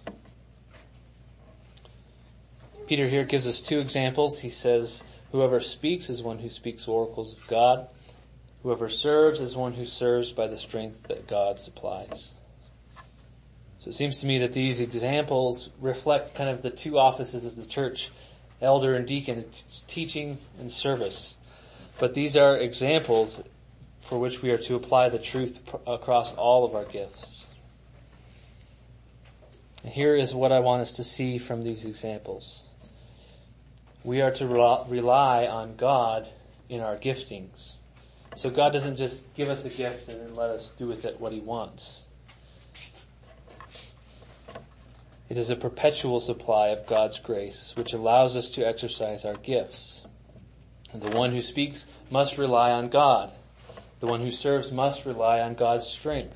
Peter 2.88 3.08
here 3.10 3.26
gives 3.26 3.46
us 3.46 3.60
two 3.60 3.80
examples. 3.80 4.40
He 4.40 4.50
says, 4.50 5.04
whoever 5.34 5.60
speaks 5.60 6.10
is 6.10 6.24
one 6.24 6.40
who 6.40 6.50
speaks 6.50 6.88
oracles 6.88 7.34
of 7.34 7.46
God. 7.48 7.88
Whoever 8.64 8.88
serves 8.88 9.42
is 9.42 9.58
one 9.58 9.74
who 9.74 9.86
serves 9.86 10.32
by 10.32 10.48
the 10.48 10.58
strength 10.58 11.04
that 11.10 11.28
God 11.28 11.60
supplies. 11.60 12.32
So 13.80 13.90
it 13.90 13.94
seems 13.94 14.20
to 14.22 14.26
me 14.26 14.40
that 14.40 14.54
these 14.54 14.80
examples 14.80 15.70
reflect 15.82 16.34
kind 16.34 16.50
of 16.50 16.62
the 16.62 16.70
two 16.70 16.98
offices 16.98 17.44
of 17.44 17.58
the 17.58 17.66
church, 17.66 18.10
elder 18.62 18.96
and 18.96 19.06
deacon, 19.06 19.46
teaching 19.88 20.38
and 20.58 20.72
service. 20.72 21.36
But 22.00 22.14
these 22.14 22.38
are 22.38 22.58
examples 22.58 23.44
for 24.00 24.18
which 24.18 24.42
we 24.42 24.50
are 24.52 24.58
to 24.60 24.76
apply 24.76 25.10
the 25.10 25.20
truth 25.20 25.60
across 25.86 26.34
all 26.36 26.64
of 26.64 26.74
our 26.74 26.86
gifts. 26.86 27.48
And 29.84 29.92
here 29.92 30.16
is 30.16 30.34
what 30.34 30.54
I 30.54 30.62
want 30.62 30.84
us 30.84 30.94
to 30.94 31.04
see 31.04 31.38
from 31.38 31.64
these 31.64 31.84
examples 31.84 32.64
we 34.08 34.22
are 34.22 34.32
to 34.32 34.48
rely 34.48 35.46
on 35.48 35.76
God 35.76 36.30
in 36.70 36.80
our 36.80 36.96
giftings. 36.96 37.76
So 38.38 38.50
God 38.50 38.72
doesn't 38.72 38.96
just 38.96 39.34
give 39.36 39.50
us 39.50 39.66
a 39.66 39.70
gift 39.70 40.08
and 40.08 40.22
then 40.22 40.34
let 40.34 40.50
us 40.50 40.70
do 40.70 40.88
with 40.88 41.04
it 41.04 41.20
what 41.20 41.34
he 41.34 41.42
wants. 41.42 42.06
It 45.28 45.38
is 45.38 45.50
a 45.50 45.58
perpetual 45.58 46.22
supply 46.22 46.70
of 46.70 46.88
God's 46.88 47.20
grace, 47.20 47.74
which 47.76 47.92
allows 47.92 48.38
us 48.38 48.54
to 48.54 48.66
exercise 48.66 49.26
our 49.26 49.36
gifts. 49.36 50.04
And 50.94 51.02
the 51.02 51.18
one 51.18 51.32
who 51.32 51.42
speaks 51.42 51.86
must 52.10 52.38
rely 52.38 52.72
on 52.72 52.88
God. 52.88 53.34
The 54.00 54.08
one 54.08 54.22
who 54.22 54.32
serves 54.32 54.72
must 54.72 55.06
rely 55.06 55.42
on 55.42 55.56
God's 55.56 55.86
strength. 55.86 56.34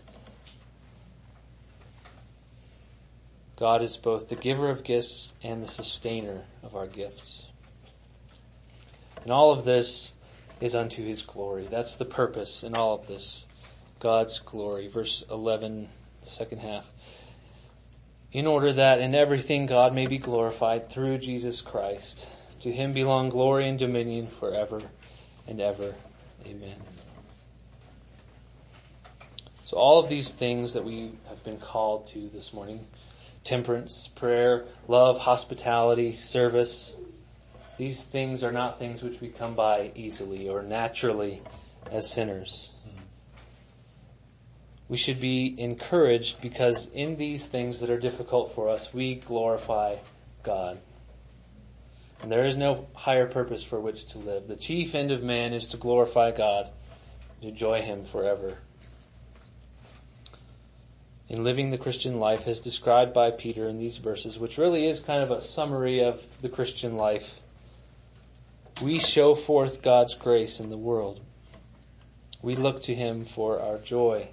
God 3.55 3.81
is 3.81 3.95
both 3.95 4.27
the 4.27 4.35
giver 4.35 4.69
of 4.69 4.83
gifts 4.83 5.33
and 5.41 5.63
the 5.63 5.67
sustainer 5.67 6.41
of 6.63 6.75
our 6.75 6.87
gifts. 6.87 7.47
And 9.23 9.31
all 9.31 9.51
of 9.51 9.65
this 9.65 10.15
is 10.59 10.75
unto 10.75 11.03
his 11.03 11.21
glory. 11.21 11.67
That's 11.69 11.95
the 11.97 12.05
purpose 12.05 12.63
in 12.63 12.75
all 12.75 12.95
of 12.95 13.07
this. 13.07 13.45
God's 13.99 14.39
glory. 14.39 14.87
Verse 14.87 15.23
11, 15.29 15.89
second 16.23 16.59
half. 16.59 16.91
In 18.31 18.47
order 18.47 18.73
that 18.73 18.99
in 18.99 19.13
everything 19.13 19.65
God 19.65 19.93
may 19.93 20.07
be 20.07 20.17
glorified 20.17 20.89
through 20.89 21.19
Jesus 21.19 21.61
Christ. 21.61 22.29
To 22.61 22.71
him 22.71 22.93
belong 22.93 23.29
glory 23.29 23.67
and 23.67 23.77
dominion 23.77 24.27
forever 24.27 24.81
and 25.47 25.59
ever. 25.59 25.95
Amen. 26.45 26.77
So 29.65 29.77
all 29.77 29.99
of 29.99 30.09
these 30.09 30.33
things 30.33 30.73
that 30.73 30.83
we 30.83 31.11
have 31.29 31.43
been 31.43 31.57
called 31.57 32.07
to 32.07 32.29
this 32.29 32.53
morning, 32.53 32.85
temperance, 33.43 34.07
prayer, 34.07 34.65
love, 34.87 35.19
hospitality, 35.19 36.15
service, 36.15 36.95
these 37.81 38.03
things 38.03 38.43
are 38.43 38.51
not 38.51 38.77
things 38.77 39.01
which 39.01 39.19
we 39.21 39.27
come 39.27 39.55
by 39.55 39.89
easily 39.95 40.47
or 40.47 40.61
naturally 40.61 41.41
as 41.91 42.07
sinners. 42.07 42.73
We 44.87 44.97
should 44.97 45.19
be 45.19 45.55
encouraged 45.57 46.41
because 46.41 46.91
in 46.91 47.15
these 47.15 47.47
things 47.47 47.79
that 47.79 47.89
are 47.89 47.99
difficult 47.99 48.53
for 48.53 48.69
us, 48.69 48.93
we 48.93 49.15
glorify 49.15 49.95
God. 50.43 50.77
And 52.21 52.31
there 52.31 52.45
is 52.45 52.55
no 52.55 52.85
higher 52.93 53.25
purpose 53.25 53.63
for 53.63 53.79
which 53.79 54.05
to 54.11 54.19
live. 54.19 54.47
The 54.47 54.57
chief 54.57 54.93
end 54.93 55.09
of 55.09 55.23
man 55.23 55.51
is 55.51 55.65
to 55.69 55.77
glorify 55.77 56.29
God, 56.29 56.69
to 57.41 57.47
enjoy 57.47 57.81
Him 57.81 58.03
forever. 58.03 58.59
In 61.29 61.43
living 61.43 61.71
the 61.71 61.79
Christian 61.79 62.19
life 62.19 62.47
as 62.47 62.61
described 62.61 63.11
by 63.11 63.31
Peter 63.31 63.67
in 63.67 63.79
these 63.79 63.97
verses, 63.97 64.37
which 64.37 64.59
really 64.59 64.85
is 64.85 64.99
kind 64.99 65.23
of 65.23 65.31
a 65.31 65.41
summary 65.41 66.03
of 66.03 66.23
the 66.43 66.49
Christian 66.49 66.95
life, 66.95 67.41
we 68.81 68.97
show 68.97 69.35
forth 69.35 69.81
God's 69.81 70.15
grace 70.15 70.59
in 70.59 70.69
the 70.69 70.77
world. 70.77 71.21
We 72.41 72.55
look 72.55 72.81
to 72.83 72.95
Him 72.95 73.25
for 73.25 73.59
our 73.61 73.77
joy. 73.77 74.29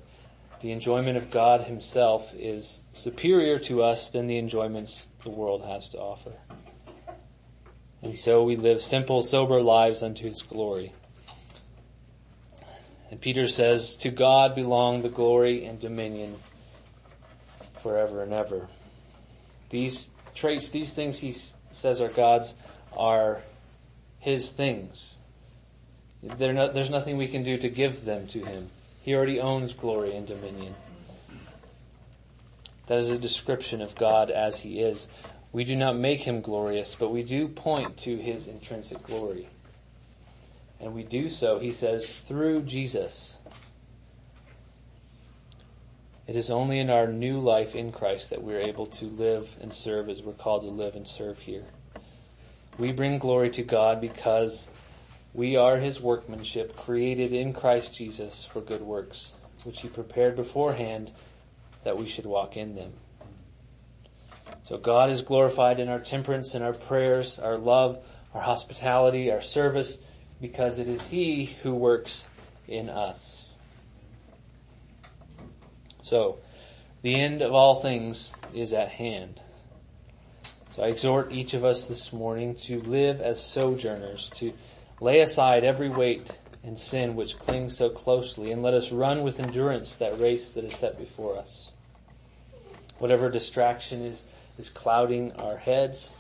The 0.61 0.72
enjoyment 0.72 1.16
of 1.16 1.30
God 1.30 1.62
Himself 1.62 2.34
is 2.34 2.80
superior 2.92 3.58
to 3.61 3.82
us 3.82 4.08
than 4.08 4.26
the 4.26 4.38
enjoyments 4.38 5.08
the 5.22 5.30
world 5.30 5.64
has 5.64 5.90
to 5.90 5.98
offer. 5.98 6.32
And 8.02 8.16
so 8.16 8.42
we 8.44 8.56
live 8.56 8.80
simple, 8.80 9.22
sober 9.22 9.61
lives 9.61 10.02
unto 10.02 10.26
His 10.26 10.40
glory. 10.40 10.92
And 13.11 13.20
Peter 13.20 13.48
says, 13.48 13.96
to 13.96 14.11
God 14.11 14.54
belong 14.54 15.02
the 15.02 15.08
glory 15.08 15.64
and 15.64 15.78
dominion 15.78 16.37
forever 17.78 18.22
and 18.22 18.32
ever. 18.32 18.68
These 19.70 20.11
traits, 20.34 20.68
these 20.70 20.92
things 20.92 21.18
he 21.18 21.34
says 21.70 22.00
are 22.00 22.08
God's, 22.08 22.54
are 22.96 23.42
his 24.18 24.50
things. 24.50 25.18
There's 26.22 26.90
nothing 26.90 27.16
we 27.16 27.28
can 27.28 27.44
do 27.44 27.57
to 27.59 27.68
give 27.68 28.04
them 28.04 28.26
to 28.28 28.44
him. 28.44 28.70
He 29.02 29.14
already 29.14 29.40
owns 29.40 29.72
glory 29.72 30.14
and 30.14 30.26
dominion. 30.26 30.74
That 32.87 32.98
is 32.98 33.11
a 33.11 33.18
description 33.18 33.83
of 33.83 33.94
God 33.94 34.31
as 34.31 34.61
he 34.61 34.81
is. 34.81 35.09
We 35.52 35.64
do 35.64 35.76
not 35.76 35.96
make 35.96 36.20
him 36.20 36.40
glorious, 36.40 36.94
but 36.94 37.11
we 37.11 37.22
do 37.22 37.48
point 37.48 37.96
to 37.98 38.16
his 38.16 38.48
intrinsic 38.48 39.02
glory. 39.02 39.48
And 40.81 40.94
we 40.94 41.02
do 41.04 41.28
so, 41.28 41.59
he 41.59 41.72
says, 41.72 42.11
through 42.11 42.62
Jesus. 42.62 43.38
It 46.26 46.37
is 46.37 46.50
only 46.50 46.78
in 46.78 46.90
our 46.90 47.07
new 47.07 47.40
life 47.40 47.74
in 47.74 47.92
Christ 47.92 48.31
that 48.31 48.42
we're 48.42 48.61
able 48.61 48.87
to 48.87 49.07
live 49.07 49.57
and 49.61 49.72
serve 49.72 50.09
as 50.09 50.22
we're 50.22 50.33
called 50.33 50.62
to 50.62 50.68
live 50.68 50.94
and 50.94 51.09
serve 51.09 51.38
here. 51.38 51.64
We 52.78 52.92
bring 52.92 53.18
glory 53.18 53.50
to 53.50 53.62
God 53.64 54.00
because 54.00 54.68
we 55.34 55.56
are 55.56 55.78
his 55.78 56.00
workmanship 56.00 56.76
created 56.76 57.32
in 57.32 57.52
Christ 57.52 57.94
Jesus 57.94 58.44
for 58.44 58.60
good 58.60 58.82
works, 58.82 59.32
which 59.64 59.80
he 59.80 59.88
prepared 59.88 60.36
beforehand 60.36 61.10
that 61.82 61.98
we 61.98 62.06
should 62.06 62.24
walk 62.24 62.56
in 62.56 62.76
them. 62.76 62.92
So 64.62 64.78
God 64.78 65.10
is 65.10 65.22
glorified 65.22 65.81
in 65.81 65.88
our 65.88 65.98
temperance, 65.98 66.54
in 66.54 66.62
our 66.62 66.72
prayers, 66.72 67.40
our 67.40 67.58
love, 67.58 68.04
our 68.33 68.42
hospitality, 68.42 69.33
our 69.33 69.40
service, 69.40 69.98
because 70.40 70.79
it 70.79 70.87
is 70.87 71.04
he 71.06 71.46
who 71.46 71.74
works 71.74 72.29
in 72.68 72.88
us. 72.88 73.46
So, 76.02 76.38
the 77.02 77.14
end 77.14 77.42
of 77.42 77.52
all 77.52 77.81
things 77.81 78.33
is 78.54 78.72
at 78.72 78.88
hand. 78.88 79.40
So 80.79 80.85
I 80.85 80.90
exhort 80.90 81.33
each 81.33 81.54
of 81.54 81.64
us 81.64 81.87
this 81.87 82.12
morning 82.12 82.54
to 82.66 82.81
live 82.83 83.20
as 83.20 83.42
sojourners, 83.42 84.31
to 84.37 84.52
lay 85.00 85.18
aside 85.18 85.64
every 85.64 85.88
weight 85.88 86.31
and 86.62 86.79
sin 86.79 87.16
which 87.16 87.37
clings 87.37 87.76
so 87.76 87.90
closely, 87.90 88.52
and 88.52 88.62
let 88.62 88.74
us 88.74 88.92
run 88.92 89.24
with 89.24 89.40
endurance 89.40 89.96
that 89.96 90.20
race 90.20 90.52
that 90.52 90.62
is 90.62 90.76
set 90.76 90.96
before 90.96 91.37
us. 91.37 91.72
Whatever 93.00 93.29
distraction 93.29 94.02
is, 94.02 94.24
is 94.56 94.68
clouding 94.68 95.33
our 95.33 95.56
heads, 95.56 96.10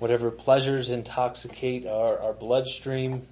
whatever 0.00 0.30
pleasures 0.30 0.90
intoxicate 0.90 1.86
our, 1.86 2.18
our 2.18 2.34
bloodstream, 2.34 3.26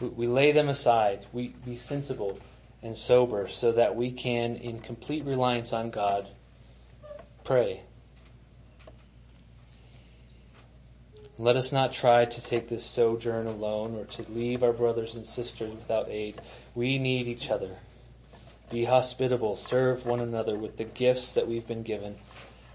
we, 0.00 0.06
we 0.10 0.26
lay 0.28 0.52
them 0.52 0.68
aside. 0.68 1.26
We 1.32 1.56
be 1.66 1.74
sensible 1.74 2.38
and 2.84 2.96
sober 2.96 3.48
so 3.48 3.72
that 3.72 3.96
we 3.96 4.12
can, 4.12 4.54
in 4.54 4.78
complete 4.78 5.24
reliance 5.24 5.72
on 5.72 5.90
God, 5.90 6.28
pray 7.42 7.80
Let 11.38 11.56
us 11.56 11.72
not 11.72 11.92
try 11.92 12.26
to 12.26 12.44
take 12.44 12.68
this 12.68 12.84
sojourn 12.84 13.48
alone 13.48 13.96
or 13.96 14.04
to 14.04 14.30
leave 14.30 14.62
our 14.62 14.72
brothers 14.72 15.16
and 15.16 15.26
sisters 15.26 15.72
without 15.72 16.08
aid. 16.08 16.40
We 16.76 16.96
need 16.98 17.26
each 17.26 17.50
other. 17.50 17.76
Be 18.70 18.84
hospitable, 18.84 19.56
serve 19.56 20.06
one 20.06 20.20
another 20.20 20.56
with 20.56 20.76
the 20.76 20.84
gifts 20.84 21.32
that 21.32 21.48
we've 21.48 21.66
been 21.66 21.82
given, 21.82 22.16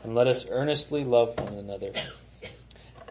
and 0.03 0.13
let 0.13 0.27
us 0.27 0.45
earnestly 0.49 1.03
love 1.03 1.39
one 1.39 1.53
another. 1.53 1.93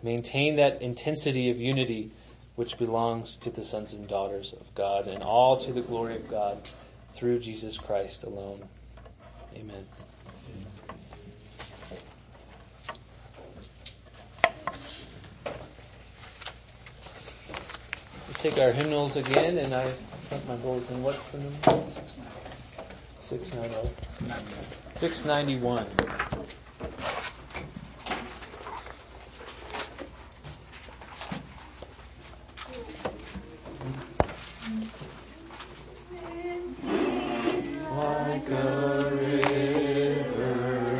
Maintain 0.02 0.56
that 0.56 0.82
intensity 0.82 1.50
of 1.50 1.58
unity 1.58 2.12
which 2.54 2.78
belongs 2.78 3.36
to 3.38 3.50
the 3.50 3.64
sons 3.64 3.92
and 3.92 4.06
daughters 4.06 4.52
of 4.52 4.74
God 4.74 5.06
and 5.08 5.22
all 5.22 5.56
to 5.58 5.72
the 5.72 5.80
glory 5.80 6.16
of 6.16 6.28
God 6.28 6.68
through 7.12 7.38
Jesus 7.40 7.78
Christ 7.78 8.22
alone. 8.22 8.68
Amen. 9.56 9.86
take 18.38 18.56
our 18.58 18.70
hymnals 18.70 19.16
again, 19.16 19.58
and 19.58 19.74
I 19.74 19.90
put 20.30 20.46
my 20.48 20.54
bulletin. 20.56 21.02
What's 21.02 21.32
the 21.32 21.38
number? 21.38 21.56
690. 23.20 23.88
691. 24.94 25.86
Like 37.90 38.50
a 38.50 39.07